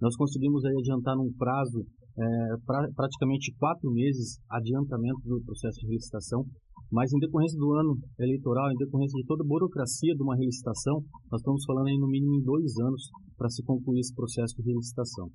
[0.00, 1.84] nós conseguimos aí adiantar num prazo
[2.16, 6.46] é, pra, praticamente quatro meses adiantamento do processo de licitação,
[6.90, 11.02] mas em decorrência do ano eleitoral, em decorrência de toda a burocracia de uma relicitação,
[11.30, 13.02] nós estamos falando aí no mínimo em dois anos
[13.38, 15.30] para se concluir esse processo de licitação.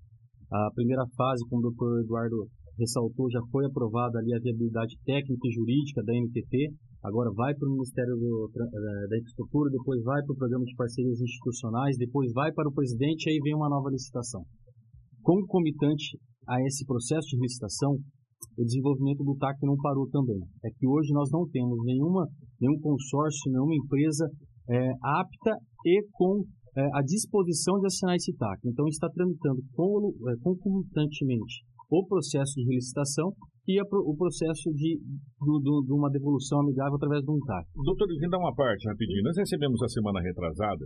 [0.51, 2.47] A primeira fase, como o doutor Eduardo
[2.77, 7.67] ressaltou, já foi aprovada ali a viabilidade técnica e jurídica da NTT, agora vai para
[7.67, 12.31] o Ministério do, eh, da Infraestrutura, depois vai para o Programa de Parcerias Institucionais, depois
[12.33, 14.43] vai para o presidente e aí vem uma nova licitação.
[15.23, 17.97] Concomitante a esse processo de licitação,
[18.57, 20.39] o desenvolvimento do TAC não parou também.
[20.63, 22.27] É que hoje nós não temos nenhuma,
[22.59, 24.25] nenhum consórcio, nenhuma empresa
[24.69, 26.43] é, apta e com
[26.75, 28.59] é, a disposição de assinar esse TAC.
[28.65, 33.31] Então, está tramitando é, concomitantemente o processo de licitação
[33.67, 37.65] e a, o processo de, de, de, uma devolução amigável através de um TAC.
[37.75, 39.23] Doutor, dar uma parte rapidinho.
[39.23, 40.85] Nós recebemos a semana retrasada,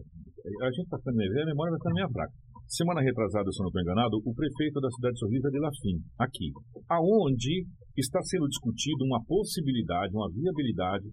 [0.62, 2.34] a gente está ficando, a memória ficando meio fraca.
[2.70, 5.97] Semana retrasada, se eu não estou enganado, o prefeito da cidade de Sorriso de Lafim,
[6.22, 6.53] aqui,
[6.86, 7.65] aonde
[7.97, 11.09] está sendo discutido uma possibilidade, uma viabilidade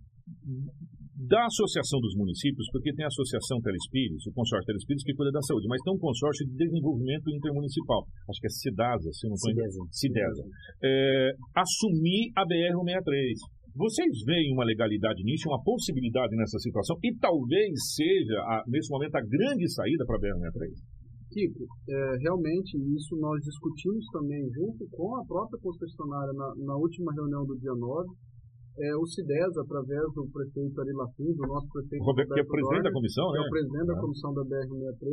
[1.17, 5.41] da Associação dos Municípios, porque tem a Associação Telespíritos, o consórcio Telespíritos que cuida da
[5.41, 9.51] saúde, mas tem um consórcio de desenvolvimento intermunicipal, acho que é CIDASA, se não estou
[9.51, 10.45] enganado, CIDESA,
[10.85, 13.33] é, assumir a BR-163.
[13.77, 19.17] Vocês veem uma legalidade nisso, uma possibilidade nessa situação, e talvez seja, a, nesse momento,
[19.17, 20.96] a grande saída para a BR-163?
[21.31, 27.13] Kiko, é, realmente isso nós discutimos também junto com a própria concessionária na, na última
[27.13, 28.09] reunião do dia 9,
[28.77, 32.83] é, o CIDES, através do prefeito Ari Lafim, do nosso prefeito Roberto, que é presidente
[32.83, 33.39] da comissão, né?
[33.39, 35.07] é o presidente da comissão da BR-63,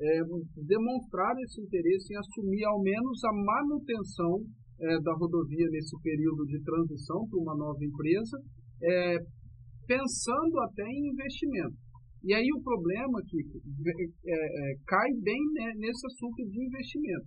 [0.00, 0.20] é,
[0.68, 4.44] demonstrar esse interesse em assumir ao menos a manutenção
[4.80, 8.36] é, da rodovia nesse período de transição para uma nova empresa,
[8.82, 9.16] é,
[9.86, 11.76] pensando até em investimento.
[12.22, 13.38] E aí o problema que
[14.26, 17.26] é, é, cai bem né, nesse assunto de investimento.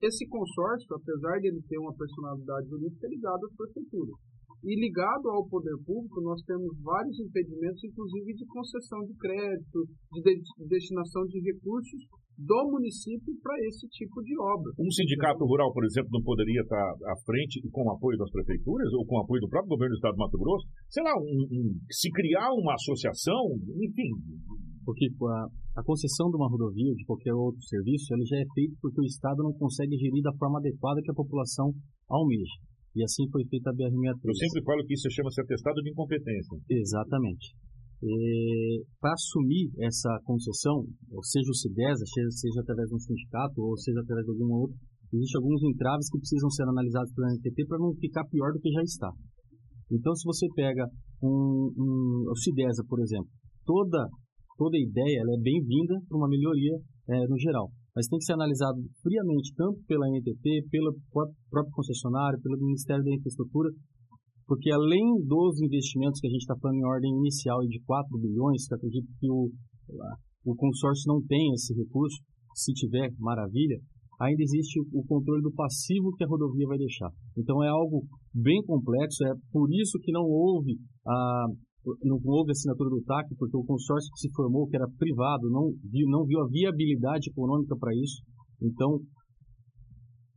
[0.00, 4.14] Esse consórcio, apesar de ele ter uma personalidade jurídica, é ligado às prefeituras.
[4.62, 10.22] E ligado ao poder público, nós temos vários impedimentos, inclusive de concessão de crédito, de,
[10.22, 12.02] de destinação de recursos
[12.38, 14.70] do município para esse tipo de obra.
[14.78, 18.92] Um sindicato rural, por exemplo, não poderia estar à frente com o apoio das prefeituras
[18.94, 20.66] ou com o apoio do próprio governo do estado do Mato Grosso?
[20.88, 24.14] Sei lá, um, um, se criar uma associação, enfim.
[24.86, 28.78] Porque a, a concessão de uma rodovia, de qualquer outro serviço, ele já é feito
[28.80, 31.74] porque o Estado não consegue gerir da forma adequada que a população
[32.08, 32.54] almeja.
[32.94, 34.26] E assim foi feita a BR-63.
[34.26, 36.56] Eu sempre falo que isso chama-se atestado de incompetência.
[36.70, 37.54] Exatamente.
[39.00, 43.76] Para assumir essa concessão, ou seja o CIDESA, seja, seja através de um sindicato ou
[43.76, 44.76] seja através de algum outro,
[45.12, 48.70] existem alguns entraves que precisam ser analisados pela NTT para não ficar pior do que
[48.70, 49.10] já está.
[49.90, 50.86] Então, se você pega
[51.22, 53.28] um, um, o CIDESA, por exemplo,
[53.64, 54.06] toda,
[54.56, 56.78] toda ideia ela é bem-vinda para uma melhoria
[57.08, 62.40] é, no geral mas tem que ser analisado friamente tanto pela NTT, pelo próprio concessionário,
[62.40, 63.70] pelo Ministério da Infraestrutura,
[64.48, 68.66] porque além dos investimentos que a gente está falando em ordem inicial de 4 bilhões,
[68.66, 69.50] que acredito que o,
[70.46, 72.16] o consórcio não tem esse recurso,
[72.54, 73.78] se tiver, maravilha,
[74.18, 77.10] ainda existe o controle do passivo que a rodovia vai deixar.
[77.36, 78.02] Então é algo
[78.34, 81.46] bem complexo, é por isso que não houve a
[82.02, 85.72] não houve assinatura do TAC, porque o consórcio que se formou, que era privado, não
[85.90, 88.20] viu, não viu a viabilidade econômica para isso.
[88.60, 89.00] Então,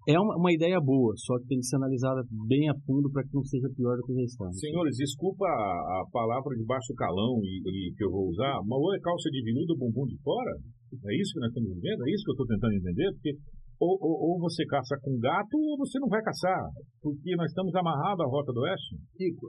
[0.08, 3.22] é uma, uma, ideia boa, só que tem que ser analisada bem a fundo para
[3.22, 4.50] que não seja pior do que já está.
[4.58, 8.80] Senhores, desculpa a, a palavra de baixo calão e, e, que eu vou usar, mas
[8.82, 10.58] ou é calça de veludo bumbum de fora?
[10.92, 12.02] É isso que nós estamos vivendo?
[12.02, 13.14] É isso que eu estou tentando entender?
[13.14, 13.32] Porque
[13.82, 16.70] ou, ou, ou, você caça com gato ou você não vai caçar,
[17.02, 18.94] porque nós estamos amarrados à Rota do Oeste.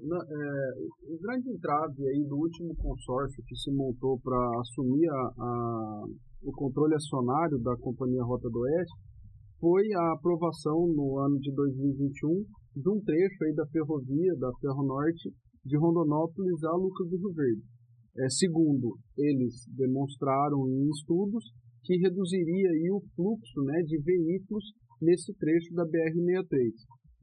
[0.08, 0.72] Na, é,
[1.04, 6.04] o grande entrave aí do último consórcio que se montou para assumir a, a,
[6.44, 9.11] o controle acionário da Companhia Rota do Oeste
[9.62, 12.42] foi a aprovação no ano de 2021
[12.82, 15.30] de um trecho aí da ferrovia, da Ferro Norte,
[15.64, 17.62] de Rondonópolis a Lucas do Rio Verde.
[18.18, 21.44] É, segundo, eles demonstraram em estudos
[21.84, 24.64] que reduziria aí o fluxo né, de veículos
[25.00, 26.74] nesse trecho da BR-63.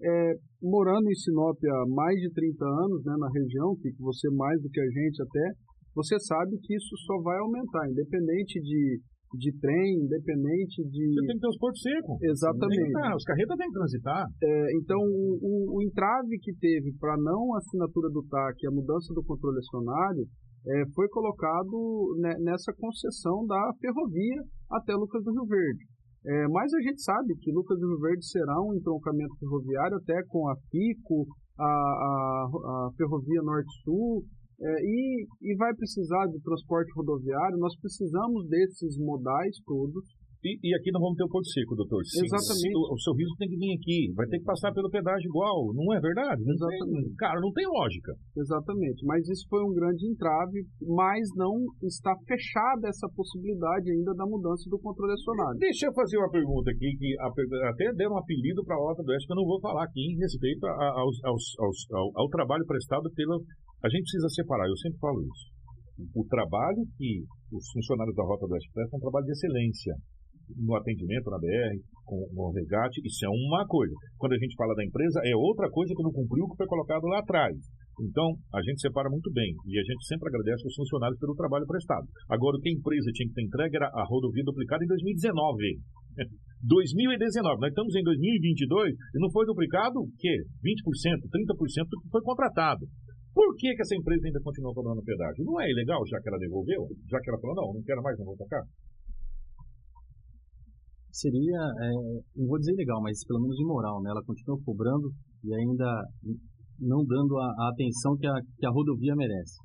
[0.01, 0.33] É,
[0.63, 4.69] morando em Sinop há mais de 30 anos, né, na região, que você mais do
[4.69, 5.51] que a gente até,
[5.93, 9.01] você sabe que isso só vai aumentar, independente de,
[9.37, 11.13] de trem, independente de...
[11.13, 12.17] Você tem que ter os portos secos.
[12.23, 12.91] Exatamente.
[12.93, 14.25] Tá, os carretas têm que transitar.
[14.41, 19.13] É, então, o, o, o, entrave que teve para não assinatura do TAC, a mudança
[19.13, 20.25] do controle acionário,
[20.67, 25.85] é, foi colocado nessa concessão da ferrovia até Lucas do Rio Verde.
[26.25, 30.21] É, mas a gente sabe que Lucas do Rio Verde será um entroncamento ferroviário até
[30.27, 31.25] com a FICO,
[31.57, 34.23] a, a, a Ferrovia Norte-Sul,
[34.61, 37.57] é, e, e vai precisar de transporte rodoviário.
[37.57, 40.03] Nós precisamos desses modais todos
[40.39, 41.99] e, e, aqui não vamos ter o Porto Seco, doutor.
[42.07, 42.71] Sim, Exatamente.
[42.71, 45.91] O, o sorriso tem que vir aqui, vai ter que passar pelo pedágio igual, não
[45.91, 46.39] é verdade?
[46.47, 47.11] Não Exatamente.
[47.11, 48.15] Tem, cara, não tem lógica.
[48.37, 54.25] Exatamente, mas isso foi um grande entrave, mas não está fechada essa possibilidade ainda da
[54.25, 55.59] mudança do controle acionário.
[55.59, 59.11] Deixa eu fazer uma pergunta aqui, que até deram um apelido para a Rota do
[59.11, 62.65] Oeste, que eu não vou falar aqui em respeito aos, aos, aos, ao, ao trabalho
[62.65, 63.43] prestado pelo...
[63.83, 65.45] A gente precisa separar, eu sempre falo isso.
[66.15, 69.93] O trabalho que os funcionários da Rota do prestam é um trabalho de excelência
[70.57, 73.93] no atendimento na BR, com, o resgate, isso é uma coisa.
[74.17, 76.65] Quando a gente fala da empresa, é outra coisa que não cumpriu o que foi
[76.65, 77.53] colocado lá atrás.
[77.99, 81.67] Então, a gente separa muito bem e a gente sempre agradece os funcionários pelo trabalho
[81.67, 82.07] prestado.
[82.31, 85.77] Agora, o que a empresa tinha que ter entregue era a rodovia duplicada em 2019.
[86.63, 90.35] 2019, nós estamos em 2022 e não foi duplicado o quê?
[90.63, 92.87] 20%, 30% do que foi contratado.
[93.33, 95.45] Por que, que essa empresa ainda continua cobrando pedágio?
[95.45, 96.87] Não é ilegal, já que ela devolveu?
[97.07, 98.63] Já que ela falou, não, não quero mais, não vou tocar?
[101.11, 101.89] seria, é,
[102.37, 104.09] não vou dizer legal, mas pelo menos imoral, né?
[104.09, 105.11] Ela continua cobrando
[105.43, 106.05] e ainda
[106.79, 109.57] não dando a, a atenção que a, que a rodovia merece.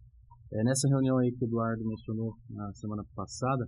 [0.53, 3.65] É, nessa reunião aí que o Eduardo mencionou na semana passada,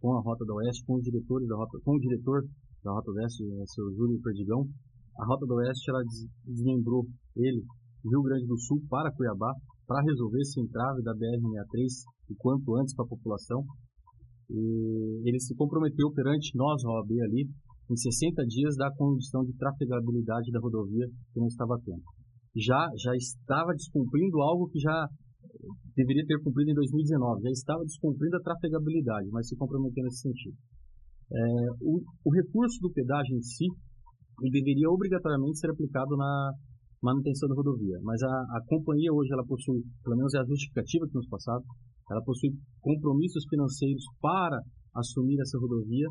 [0.00, 2.42] com a Rota do Oeste, com os diretores da Rota, com o diretor
[2.82, 4.64] da Rota Oeste, o seu Júlio Perdigão,
[5.18, 6.02] a Rota do Oeste ela
[6.46, 7.04] desmembrou
[7.36, 7.62] ele,
[8.08, 9.52] Rio Grande do Sul, para Cuiabá,
[9.86, 13.64] para resolver esse entrave da BR-63 o quanto antes para a população.
[14.48, 17.48] E ele se comprometeu perante nós, OAB, ali,
[17.90, 22.02] em 60 dias, da condição de trafegabilidade da rodovia que não estava tendo.
[22.56, 25.06] Já, já estava descumprindo algo que já
[25.94, 30.56] deveria ter cumprido em 2019, já estava descumprindo a trafegabilidade, mas se comprometeu nesse sentido.
[31.30, 31.42] É,
[31.80, 33.66] o, o, recurso do pedágio em si,
[34.42, 36.52] ele deveria obrigatoriamente ser aplicado na
[37.02, 41.06] manutenção da rodovia, mas a, a companhia hoje ela possui, pelo menos é a justificativa
[41.08, 41.64] que nos passado,
[42.10, 44.60] ela possui compromissos financeiros para
[44.94, 46.08] assumir essa rodovia,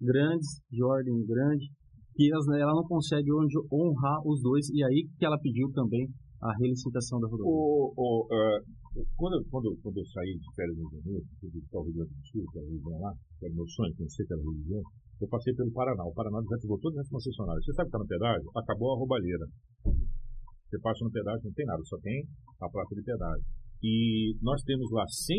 [0.00, 1.70] grandes, de ordem grande,
[2.14, 6.08] que ela não consegue honrar os dois, e aí que ela pediu também
[6.42, 7.52] a relicitação da rodovia.
[7.52, 8.78] O, o, uh,
[9.16, 12.26] quando, quando, quando eu saí de férias no Janeiro, fui para o Rio Grande do
[12.26, 14.82] Sul, que era lá, que meu sonho, conhecer aquela região,
[15.20, 16.04] eu passei pelo Paraná.
[16.04, 17.64] O Paraná desativou todas as concessionárias.
[17.64, 18.50] Você sabe que está no pedágio?
[18.54, 19.46] Acabou a roubalheira.
[19.84, 22.22] Você passa no pedágio, não tem nada, só tem
[22.60, 23.44] a placa de pedágio.
[23.82, 25.38] E nós temos lá 100,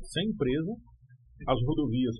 [0.00, 0.76] 100 empresas,
[1.48, 2.16] as rodovias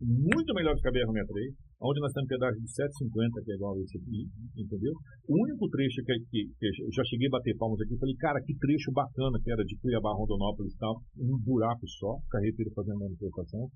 [0.00, 1.52] muito melhores que a BR-63,
[1.84, 4.20] onde nós temos pedágio de 7,50, que é igual a esse aqui,
[4.56, 4.92] entendeu?
[5.28, 8.56] O único trecho que, que, que, já cheguei a bater palmas aqui, falei, cara, que
[8.56, 13.68] trecho bacana que era de Cuiabá, Rondonópolis e tal, um buraco só, carreteiro fazendo manifestação.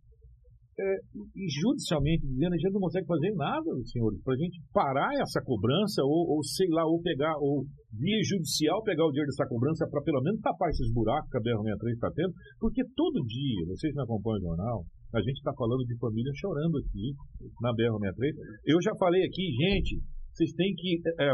[0.74, 5.10] É, e judicialmente dizendo, a gente não consegue fazer nada, senhores, para a gente parar
[5.22, 7.62] essa cobrança, ou, ou, sei lá, ou pegar, ou
[7.94, 11.40] via judicial pegar o dinheiro dessa cobrança para pelo menos tapar esses buracos que a
[11.40, 14.82] BR-63 está tendo, porque todo dia, vocês não acompanham o jornal,
[15.14, 17.14] a gente está falando de família chorando aqui
[17.62, 18.34] na BR-63.
[18.66, 20.02] Eu já falei aqui, gente,
[20.34, 21.30] vocês têm que é,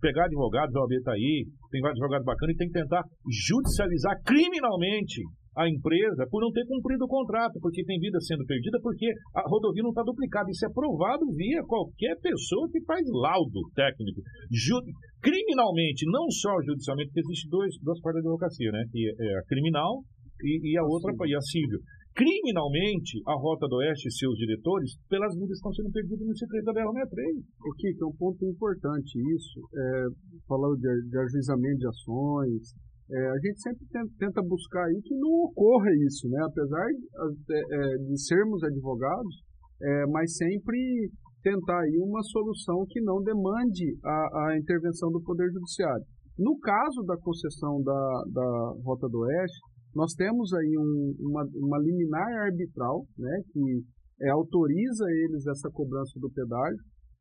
[0.00, 4.16] pegar advogados, a OAB está aí, tem vários advogados bacanas, e tem que tentar judicializar
[4.24, 5.20] criminalmente
[5.60, 9.42] a empresa por não ter cumprido o contrato, porque tem vida sendo perdida, porque a
[9.44, 10.50] rodovia não está duplicada.
[10.50, 14.22] Isso é provado via qualquer pessoa que faz laudo técnico.
[14.50, 14.80] Ju
[15.20, 18.84] criminalmente, não só judicialmente, porque existe dois, duas partes da advocacia, né?
[18.90, 20.00] Que é a criminal
[20.42, 21.78] e, e a outra e a civil.
[22.14, 26.64] Criminalmente, a Rota do Oeste e seus diretores, pelas vidas estão sendo perdidas no secreto
[26.64, 27.38] da BR-63.
[27.64, 30.06] O Kiko, é um ponto importante isso, é,
[30.48, 32.74] falando de, de ajuizamento de ações,
[33.10, 33.86] é, a gente sempre
[34.18, 36.40] tenta buscar aí que não ocorra isso, né?
[36.46, 39.42] apesar de, é, de sermos advogados,
[39.82, 41.10] é, mas sempre
[41.42, 46.04] tentar aí uma solução que não demande a, a intervenção do Poder Judiciário.
[46.38, 49.60] No caso da concessão da, da Rota do Oeste,
[49.94, 53.82] nós temos aí um, uma, uma liminar arbitral, né, que
[54.22, 56.78] é, autoriza eles essa cobrança do pedágio,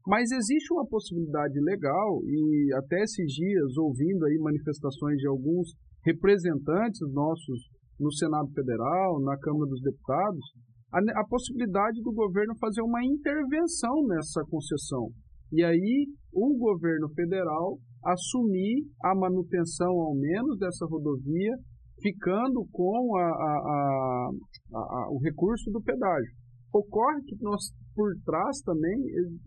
[0.09, 5.69] mas existe uma possibilidade legal, e até esses dias, ouvindo aí manifestações de alguns
[6.03, 10.43] representantes nossos no Senado Federal, na Câmara dos Deputados,
[10.91, 15.11] a, a possibilidade do governo fazer uma intervenção nessa concessão.
[15.51, 21.53] E aí o governo federal assumir a manutenção, ao menos, dessa rodovia,
[22.01, 24.29] ficando com a, a,
[24.73, 26.38] a, o recurso do pedágio.
[26.73, 28.97] Ocorre que nós, por trás também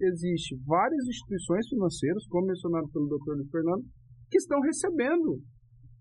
[0.01, 3.37] existe várias instituições financeiras, como mencionado pelo Dr.
[3.37, 3.85] Luiz Fernando,
[4.31, 5.39] que estão recebendo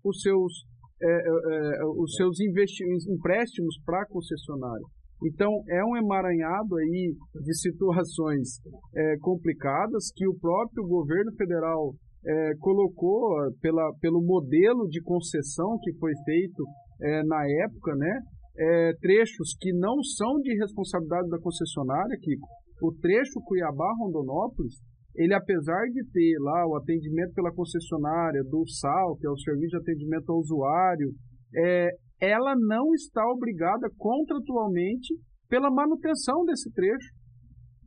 [0.04, 0.64] os seus,
[1.00, 4.86] é, é, é os seus empréstimos para a concessionária.
[5.24, 7.14] Então, é um emaranhado aí
[7.44, 8.58] de situações
[8.96, 11.94] é, complicadas que o próprio governo federal
[12.26, 16.64] é, colocou pela, pelo modelo de concessão que foi feito
[17.00, 18.20] é, na época, né?
[18.62, 22.36] É, trechos que não são de responsabilidade da concessionária, que
[22.80, 24.74] o trecho Cuiabá-Rondonópolis,
[25.16, 29.70] ele apesar de ter lá o atendimento pela concessionária do SAL, que é o Serviço
[29.70, 31.10] de Atendimento ao Usuário,
[31.56, 31.90] é,
[32.20, 35.12] ela não está obrigada contratualmente
[35.48, 37.12] pela manutenção desse trecho.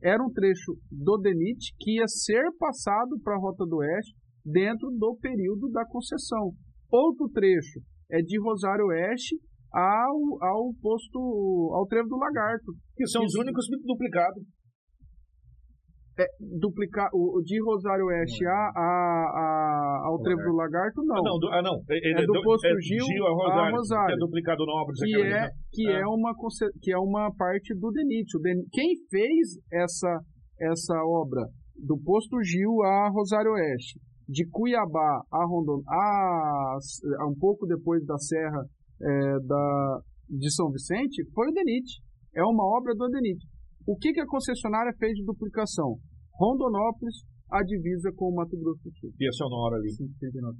[0.02, 4.14] Era um trecho do DENIT que ia ser passado para a Rota do Oeste
[4.44, 6.52] dentro do período da concessão.
[6.92, 9.36] Outro trecho é de Rosário Oeste
[9.72, 12.72] ao, ao posto, ao trevo do Lagarto.
[12.96, 14.42] Que são os únicos duplicados.
[16.18, 16.24] É,
[16.58, 18.88] duplicar o de Rosário Oeste a, a,
[19.36, 21.14] a, ao Trevo do Lagarto, não.
[21.14, 21.76] Ah, não, do, ah, não.
[21.90, 24.06] é, do posto é, Gil, Gil a, Rosário, a Rosário.
[24.06, 24.94] Que é duplicado nobre.
[24.96, 26.00] Que, é, que, ah.
[26.00, 26.32] é uma,
[26.80, 28.32] que é uma parte do DENIT.
[28.40, 28.66] DENIT.
[28.72, 30.20] Quem fez essa,
[30.58, 31.42] essa obra
[31.76, 36.78] do posto Gil a Rosário Oeste de Cuiabá a Rondônia, a,
[37.20, 38.62] a, um pouco depois da Serra
[39.00, 42.02] é, da, de São Vicente, foi o DENIT.
[42.34, 43.44] É uma obra do DENIT.
[43.86, 45.96] O que, que a concessionária fez de duplicação?
[46.34, 47.14] Rondonópolis,
[47.50, 49.10] a divisa com o Mato Grosso do Sul.
[49.18, 49.88] E a Sonora ali,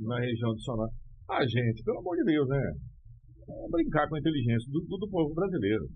[0.00, 0.90] na região de Sonora.
[1.28, 2.62] Ah, gente, pelo amor de Deus, né?
[3.48, 5.86] É brincar com a inteligência do, do, do povo brasileiro.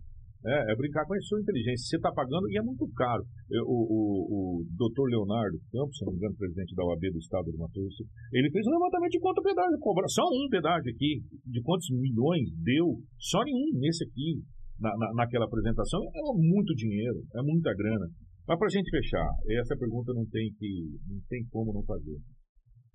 [0.40, 1.84] É, é, brincar com a sua inteligência.
[1.84, 3.22] Você está pagando e é muito caro.
[3.50, 4.00] Eu, o, o,
[4.32, 7.76] o doutor Leonardo Campos, se não me engano, presidente da OAB do Estado do Mato
[7.76, 10.08] Grosso, ele fez um levantamento de quanto pedágio cobra.
[10.08, 14.40] Só um pedágio aqui, de quantos milhões deu, só nenhum nesse aqui,
[14.80, 16.00] na, na, naquela apresentação.
[16.08, 18.08] É muito dinheiro, é muita grana.
[18.48, 19.28] Mas para a gente fechar,
[19.60, 22.16] essa pergunta não tem, que, não tem como não fazer.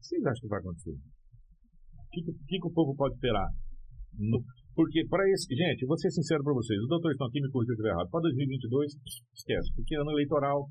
[0.02, 0.98] Vocês acham que vai acontecer?
[0.98, 3.48] O que, que, que o povo pode esperar?
[4.18, 4.42] No,
[4.76, 5.48] porque para esse.
[5.56, 6.78] Gente, vou ser sincero para vocês.
[6.82, 8.10] Os doutores estão aqui me corrigindo se errado.
[8.12, 8.92] Para 2022,
[9.34, 9.74] esquece.
[9.76, 10.68] Porque ano eleitoral.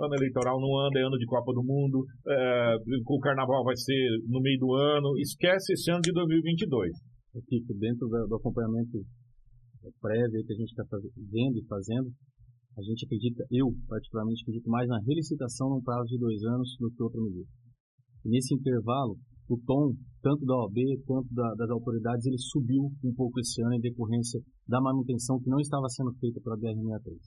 [0.00, 2.04] Ano eleitoral não anda, é ano de Copa do Mundo.
[2.26, 2.74] É,
[3.06, 5.16] o carnaval vai ser no meio do ano.
[5.18, 6.90] Esquece esse ano de 2022.
[7.36, 8.98] Aqui, dentro do acompanhamento
[10.00, 10.84] prévio que a gente está
[11.30, 12.10] vendo e fazendo,
[12.76, 16.90] a gente acredita, eu particularmente acredito mais na relicitação num prazo de dois anos do
[16.90, 17.48] que outra medida.
[18.24, 19.16] Nesse intervalo,
[19.54, 19.92] o tom,
[20.22, 24.40] tanto da OAB quanto da, das autoridades, ele subiu um pouco esse ano em decorrência
[24.68, 27.18] da manutenção que não estava sendo feita pela BR-63.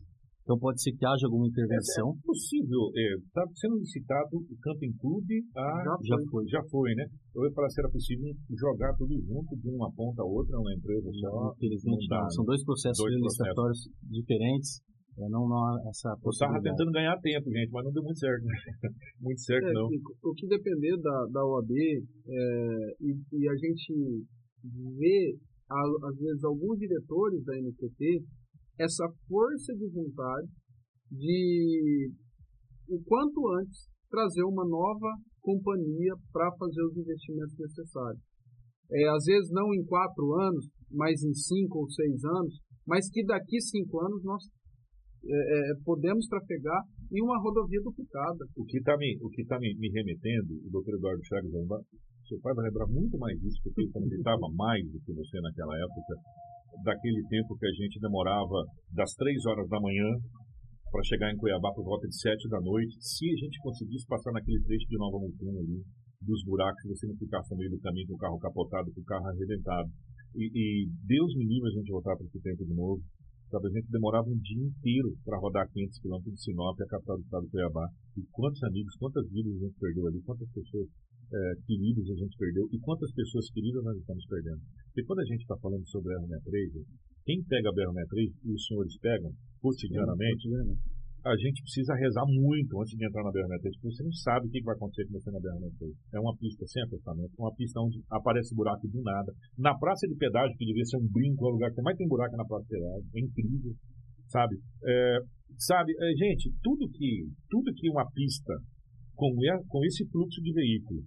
[0.43, 2.11] Então pode ser que haja alguma intervenção.
[2.11, 2.81] É, é possível.
[2.91, 5.39] Está é, sendo licitado o Camping Clube.
[5.55, 6.43] A, já, foi.
[6.47, 7.05] já foi, né?
[7.33, 10.73] Eu ia falar se era possível jogar tudo junto de uma ponta a outra, uma
[10.75, 11.53] empresa só.
[11.55, 12.29] Infelizmente não, não.
[12.29, 14.83] São dois processos dois licitatórios diferentes.
[15.17, 18.43] É, não, não essa Eu estava tentando ganhar tempo, gente, mas não deu muito certo.
[18.43, 18.55] Né?
[19.21, 19.85] muito certo, é, não.
[19.85, 24.25] O que depender da, da OAB é, e, e, a gente
[24.97, 25.37] vê,
[25.69, 28.25] às vezes, alguns diretores da NTT,
[28.79, 30.49] essa força de vontade
[31.11, 32.09] de,
[32.89, 38.21] o quanto antes, trazer uma nova companhia para fazer os investimentos necessários.
[38.91, 43.23] É, às vezes não em quatro anos, mas em cinco ou seis anos, mas que
[43.25, 44.43] daqui cinco anos nós
[45.25, 48.43] é, é, podemos trafegar em uma rodovia duplicada.
[48.57, 49.17] O que está me,
[49.47, 51.51] tá me, me remetendo, o doutor Eduardo Chaves,
[52.27, 55.75] seu pai vai lembrar muito mais disso, porque ele estava mais do que você naquela
[55.77, 56.15] época.
[56.83, 60.09] daquele tempo que a gente demorava das três horas da manhã
[60.91, 62.95] para chegar em Cuiabá por volta de sete da noite.
[63.01, 65.81] Se a gente conseguisse passar naquele trecho de Nova Mutum ali,
[66.21, 69.05] dos buracos, você não ficasse no meio do caminho com o carro capotado, com o
[69.05, 69.89] carro arrebentado.
[70.35, 73.01] E, e Deus me livre a gente voltar para esse tempo de novo.
[73.53, 77.17] Sabe, a gente demorava um dia inteiro para rodar 500 quilômetros de Sinop, a capital
[77.17, 77.85] do estado do Cuiabá.
[78.17, 82.35] E quantos amigos, quantas vidas a gente perdeu ali, quantas pessoas é, queridas a gente
[82.35, 84.61] perdeu e quantas pessoas queridas nós estamos perdendo.
[84.97, 86.81] E quando a gente está falando sobre a BR-63,
[87.29, 89.31] quem pega a BR-63, e os senhores pegam
[89.61, 90.49] cotidianamente,
[91.23, 94.51] a gente precisa rezar muito antes de entrar na BR-63, porque você não sabe o
[94.51, 95.95] que vai acontecer com você na BR-63.
[96.13, 99.31] É uma pista sem acostamento, uma pista onde aparece buraco do nada.
[99.57, 102.07] Na praça de pedágio, que devia ser um brinco, é o lugar que mais tem
[102.07, 103.73] buraco na praça de pedágio, é incrível,
[104.27, 104.55] sabe?
[104.83, 105.17] É,
[105.57, 108.53] sabe, é, gente, tudo que, tudo que uma pista
[109.15, 109.31] com,
[109.69, 111.03] com esse fluxo de veículo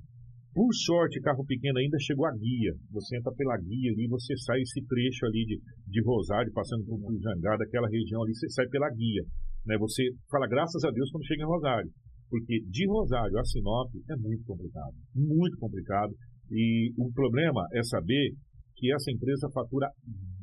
[0.57, 2.73] por sorte, carro pequeno ainda chegou a guia.
[2.91, 7.13] Você entra pela guia ali, você sai esse trecho ali de, de Rosário, passando por
[7.21, 9.21] Jangada, aquela região ali, você sai pela guia.
[9.67, 9.77] Né?
[9.79, 11.91] Você fala graças a Deus quando chega em Rosário.
[12.29, 14.95] Porque de Rosário a Sinop é muito complicado.
[15.15, 16.13] Muito complicado.
[16.51, 18.33] E o problema é saber
[18.77, 19.89] que essa empresa fatura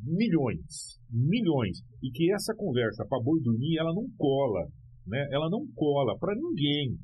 [0.05, 4.67] milhões, milhões, e que essa conversa para boi dormir, ela não cola,
[5.07, 5.25] né?
[5.31, 6.97] Ela não cola para ninguém.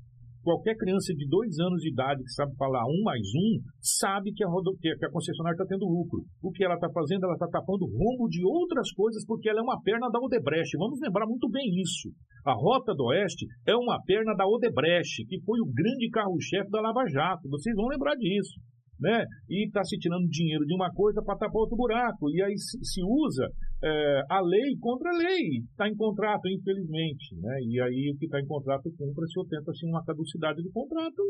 [0.44, 4.44] Qualquer criança de dois anos de idade que sabe falar um mais um, sabe que
[4.44, 6.24] a, que a concessionária está tendo lucro.
[6.42, 7.26] O que ela está fazendo?
[7.26, 10.78] Ela está tapando rombo de outras coisas porque ela é uma perna da Odebrecht.
[10.78, 12.10] Vamos lembrar muito bem isso.
[12.46, 16.82] A Rota do Oeste é uma perna da Odebrecht, que foi o grande carro-chefe da
[16.82, 17.50] Lava Jato.
[17.50, 18.60] Vocês vão lembrar disso
[19.00, 19.24] né?
[19.50, 22.30] E está se tirando dinheiro de uma coisa para tapar outro buraco.
[22.30, 23.48] E aí se usa
[23.84, 25.64] é, a lei contra a lei.
[25.72, 27.58] Está em contrato, infelizmente, né?
[27.64, 31.24] E aí o que está em contrato cumpre-se ou tenta assim uma caducidade do contrato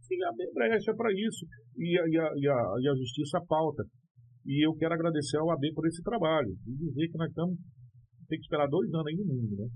[0.00, 1.46] se abre brecha para isso.
[1.76, 3.84] E a, e, a, e, a, e a justiça pauta.
[4.44, 6.50] E eu quero agradecer ao AB por esse trabalho.
[6.66, 7.56] E dizer que nós estamos
[8.32, 9.68] tem que esperar dois anos aí no mundo, né?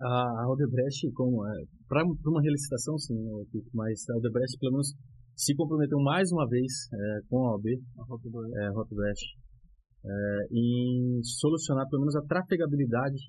[0.00, 3.14] A Odebrecht, como é, para uma relicitação, sim,
[3.74, 4.94] mas a Odebrecht, pelo menos
[5.36, 7.66] se comprometeu mais uma vez é, com a OAB,
[7.98, 9.38] a Oeste,
[10.04, 13.20] é, em solucionar pelo menos a trafegabilidade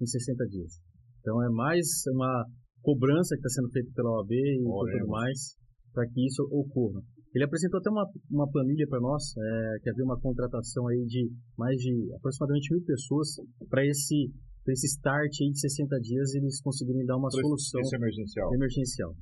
[0.00, 0.80] em 60 dias.
[1.20, 2.44] Então é mais uma
[2.82, 5.56] cobrança que está sendo feita pela OAB e oh, tudo mais
[5.92, 7.00] para que isso ocorra.
[7.34, 11.30] Ele apresentou até uma, uma planilha para nós, é, que havia uma contratação aí de
[11.56, 13.28] mais de aproximadamente mil pessoas
[13.68, 14.32] para esse,
[14.68, 18.54] esse start aí de 60 dias eles conseguirem dar uma solução emergencial.
[18.54, 19.14] emergencial.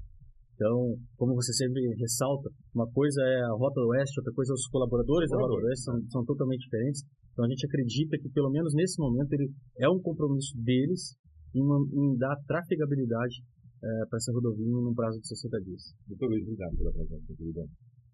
[0.57, 4.67] Então, como você sempre ressalta, uma coisa é a Rota Oeste, outra coisa é os
[4.69, 7.05] colaboradores da Rota Oeste, são, são totalmente diferentes.
[7.33, 11.15] Então, a gente acredita que, pelo menos nesse momento, ele é um compromisso deles
[11.55, 13.37] em, em dar trafegabilidade
[13.85, 15.93] é, para essa rodovia num prazo de 60 dias.
[16.09, 17.61] Muito obrigado pela presença, querido.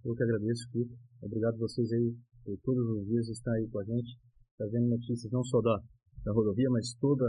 [0.04, 0.94] Eu que agradeço, Felipe.
[1.22, 2.12] Obrigado a vocês aí
[2.44, 4.18] por todos os dias estar aí com a gente,
[4.58, 5.78] trazendo notícias não só da,
[6.24, 7.24] da rodovia, mas toda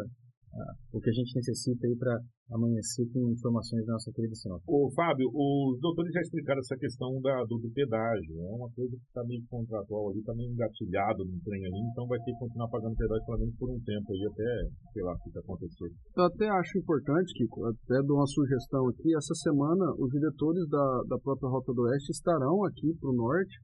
[0.94, 2.20] o que a gente necessita aí para
[2.52, 4.62] amanhecer com informações da nossa querida senhora.
[4.68, 8.38] Ô, Fábio, os doutores já explicaram essa questão da, do, do pedágio.
[8.38, 12.06] É uma coisa que está meio contratual ali, está meio engatilhado no trem ali, então
[12.06, 14.50] vai ter que continuar pagando pedágio pelo menos por um tempo aí, até,
[14.94, 15.90] sei lá, o que acontecer.
[16.18, 21.04] Eu até acho importante, Kiko, até dou uma sugestão aqui, essa semana os diretores da,
[21.10, 23.58] da própria Rota do Oeste estarão aqui para o norte,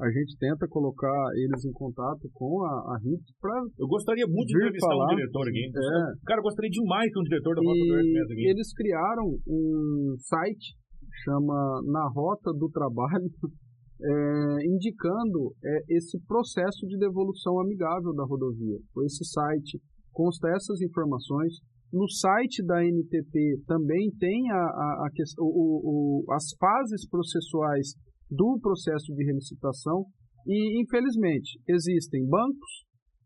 [0.00, 3.62] a gente tenta colocar eles em contato com a, a RIT para.
[3.78, 5.06] Eu gostaria muito de entrevistar falar.
[5.06, 5.64] um diretor aqui.
[5.70, 6.26] É.
[6.26, 8.46] Cara, eu gostaria demais que um diretor da Rota do Oeste aqui.
[8.48, 10.74] Eles criaram um site,
[11.22, 13.30] chama Na Rota do Trabalho,
[14.02, 18.78] é, indicando é, esse processo de devolução amigável da rodovia.
[19.06, 19.80] Esse site
[20.12, 21.54] consta essas informações.
[21.92, 27.94] No site da NTT também tem a, a, a o, o, as fases processuais
[28.30, 30.04] do processo de relicitação
[30.46, 32.84] e, infelizmente, existem bancos,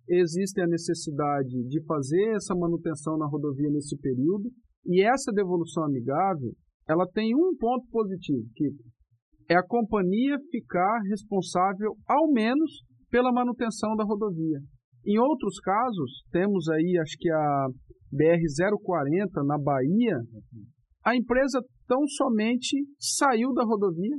[0.09, 4.51] existe a necessidade de fazer essa manutenção na rodovia nesse período
[4.87, 6.53] e essa devolução amigável,
[6.89, 8.71] ela tem um ponto positivo, que
[9.51, 14.59] é a companhia ficar responsável ao menos pela manutenção da rodovia.
[15.07, 17.67] Em outros casos, temos aí, acho que a
[18.13, 20.19] BR-040 na Bahia,
[21.05, 24.17] a empresa tão somente saiu da rodovia,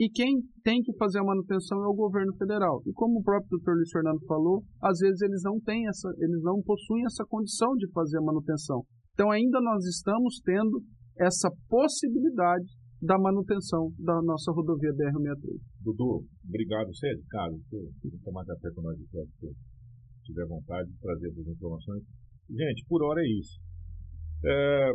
[0.00, 2.80] e quem tem que fazer a manutenção é o governo federal.
[2.86, 6.40] E como o próprio doutor Luiz Fernando falou, às vezes eles não têm essa, eles
[6.42, 8.80] não possuem essa condição de fazer a manutenção.
[9.12, 10.80] Então ainda nós estamos tendo
[11.18, 12.64] essa possibilidade
[13.02, 15.60] da manutenção da nossa rodovia BR-63.
[15.84, 16.88] Dudu, obrigado.
[16.94, 19.52] Você é de casa, você tomar café com nós de se
[20.24, 22.02] tiver vontade de trazer as informações.
[22.48, 23.60] Gente, por hora é isso.
[24.46, 24.92] É,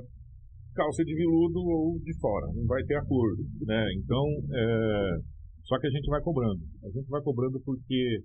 [0.76, 3.88] calça de viludo ou de fora, não vai ter acordo, né?
[3.98, 5.18] Então, é,
[5.64, 6.62] só que a gente vai cobrando.
[6.84, 8.20] A gente vai cobrando porque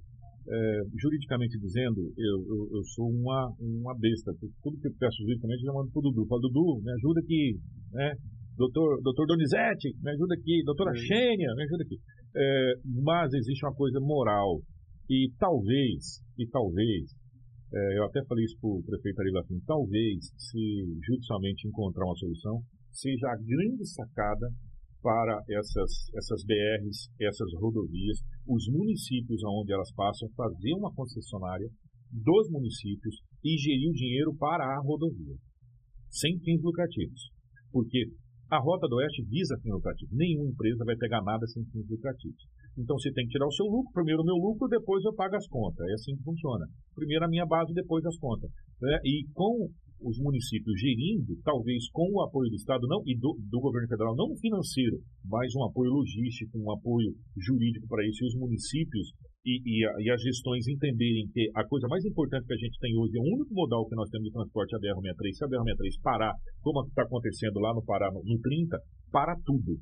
[0.49, 4.33] é, juridicamente dizendo, eu, eu, eu, sou uma, uma besta.
[4.63, 6.27] Tudo que eu peço juridicamente, eu mando pro Dudu.
[6.27, 7.57] Falo, Dudu, me ajuda aqui,
[7.93, 8.13] né?
[8.57, 10.63] Doutor, doutor Donizete, me ajuda aqui.
[10.65, 11.97] Doutora Xênia, me ajuda aqui.
[12.37, 12.73] É,
[13.05, 14.61] mas existe uma coisa moral.
[15.09, 17.11] E talvez, e talvez,
[17.73, 20.63] é, eu até falei isso para o prefeito Ari Lafim, talvez, se
[21.07, 24.49] judicialmente encontrar uma solução, seja a grande sacada
[25.03, 31.69] para essas, essas BRs, essas rodovias, os municípios onde elas passam, fazer uma concessionária
[32.11, 35.37] dos municípios e gerir o dinheiro para a rodovia,
[36.11, 37.31] sem fins lucrativos.
[37.73, 38.11] Porque
[38.51, 40.13] a Rota do Oeste visa fins lucrativos.
[40.17, 42.43] Nenhuma empresa vai pegar nada sem fins lucrativos.
[42.79, 45.37] Então você tem que tirar o seu lucro, primeiro o meu lucro, depois eu pago
[45.37, 45.87] as contas.
[45.89, 46.67] É assim que funciona.
[46.95, 48.51] Primeiro a minha base, depois as contas.
[48.81, 48.99] Né?
[49.05, 49.69] E com
[50.01, 54.17] os municípios gerindo, talvez com o apoio do Estado não e do, do governo federal,
[54.17, 59.13] não financeiro, mas um apoio logístico, um apoio jurídico para isso, e os municípios
[59.45, 62.79] e, e, a, e, as gestões entenderem que a coisa mais importante que a gente
[62.79, 65.33] tem hoje é o único modal que nós temos de transporte é a BR-63.
[65.33, 68.77] Se a BR-63 parar, como está acontecendo lá no Pará, no, no 30,
[69.11, 69.81] para tudo.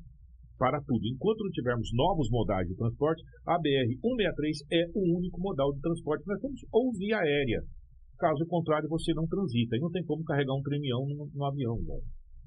[0.59, 1.07] Para tudo.
[1.07, 6.23] Enquanto não tivermos novos modais de transporte, a BR-163 é o único modal de transporte
[6.23, 7.63] que nós temos, ou via aérea.
[8.19, 9.77] Caso contrário, você não transita.
[9.77, 11.79] E não tem como carregar um tremião no, avião.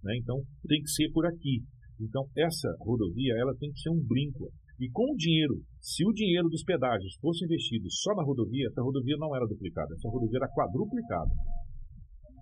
[0.05, 0.13] Né?
[0.21, 0.37] Então,
[0.69, 1.65] tem que ser por aqui.
[1.99, 4.53] Então, essa rodovia ela tem que ser um brinco.
[4.79, 8.83] E com o dinheiro, se o dinheiro dos pedágios fosse investido só na rodovia, essa
[8.83, 9.95] rodovia não era duplicada.
[9.95, 11.33] Essa rodovia era quadruplicada.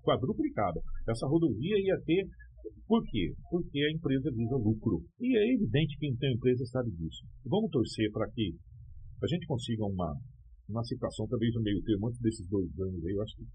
[0.03, 0.81] Quadruplicada.
[1.09, 2.27] Essa rodovia ia ter.
[2.87, 3.33] Por quê?
[3.51, 5.03] Porque a empresa visa lucro.
[5.21, 7.23] E é evidente que quem tem empresa sabe disso.
[7.47, 8.55] Vamos torcer para que
[9.23, 10.13] a gente consiga uma,
[10.69, 13.47] uma situação, talvez no meio termo, antes desses dois anos aí, eu acho que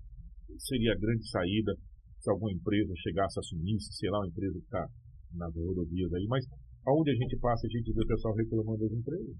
[0.60, 1.74] seria a grande saída
[2.20, 4.88] se alguma empresa chegasse a assumisse, sei lá, uma empresa que está
[5.34, 6.46] nas rodovias aí, mas
[6.88, 9.36] aonde a gente passa, a gente vê o pessoal reclamando das empresas.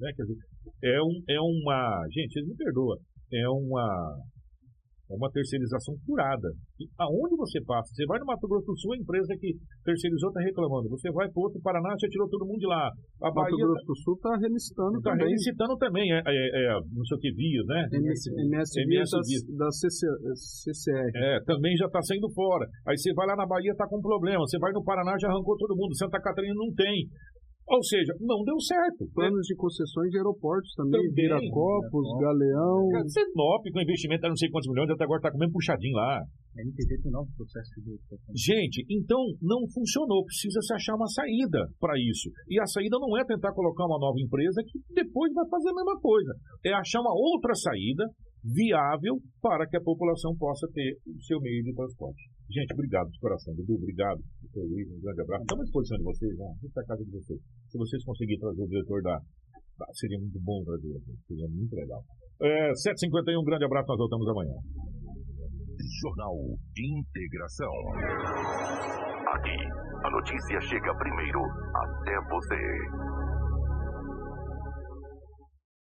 [0.00, 0.12] Né?
[0.16, 0.38] Quer dizer,
[0.82, 2.06] é, um, é uma.
[2.10, 2.98] Gente, vocês me perdoam.
[3.32, 4.18] É uma
[5.10, 6.48] é uma terceirização curada.
[6.78, 7.90] E aonde você passa?
[7.90, 9.50] Você vai no Mato Grosso do Sul, a empresa que
[9.82, 10.88] terceirizou está reclamando.
[10.88, 12.86] Você vai para outro Paraná, você tirou todo mundo de lá.
[13.20, 15.18] A Mato Bahia, Grosso do Sul está relicitando tá também.
[15.18, 17.80] Está relicitando também, é, é, é, não sei o que, vias, né?
[17.90, 20.06] MS, MS, MS da, da CC,
[20.70, 21.10] CCR.
[21.14, 22.66] É, também já está saindo fora.
[22.86, 24.40] Aí você vai lá na Bahia, está com problema.
[24.46, 25.96] Você vai no Paraná, já arrancou todo mundo.
[25.96, 27.10] Santa Catarina não tem.
[27.70, 29.06] Ou seja, não deu certo.
[29.14, 32.90] Planos de concessões de aeroportos também, também Viracopos, é, Galeão.
[33.06, 36.18] Sinop, com investimento a não sei quantos milhões, até agora está comendo puxadinho lá.
[36.18, 37.94] A NTT tem novo processo de
[38.34, 40.24] Gente, então não funcionou.
[40.26, 42.26] Precisa se achar uma saída para isso.
[42.50, 45.74] E a saída não é tentar colocar uma nova empresa que depois vai fazer a
[45.74, 46.34] mesma coisa.
[46.66, 48.02] É achar uma outra saída
[48.42, 52.39] viável para que a população possa ter o seu meio de transporte.
[52.50, 53.54] Gente, obrigado de coração.
[53.54, 54.18] Dudu, obrigado.
[54.42, 55.42] Doutor Luiz, um grande abraço.
[55.42, 56.50] Estamos à disposição de vocês, né?
[56.66, 57.40] Essa é a casa de vocês.
[57.70, 59.22] Se vocês conseguirem trazer o diretor da.
[59.94, 60.98] seria muito bom trazer,
[61.28, 62.02] seria muito legal.
[62.42, 64.56] É, 7h51, um grande abraço, nós voltamos amanhã.
[66.02, 66.34] Jornal
[66.74, 67.72] Integração.
[69.30, 69.58] Aqui,
[70.02, 73.19] a notícia chega primeiro até você.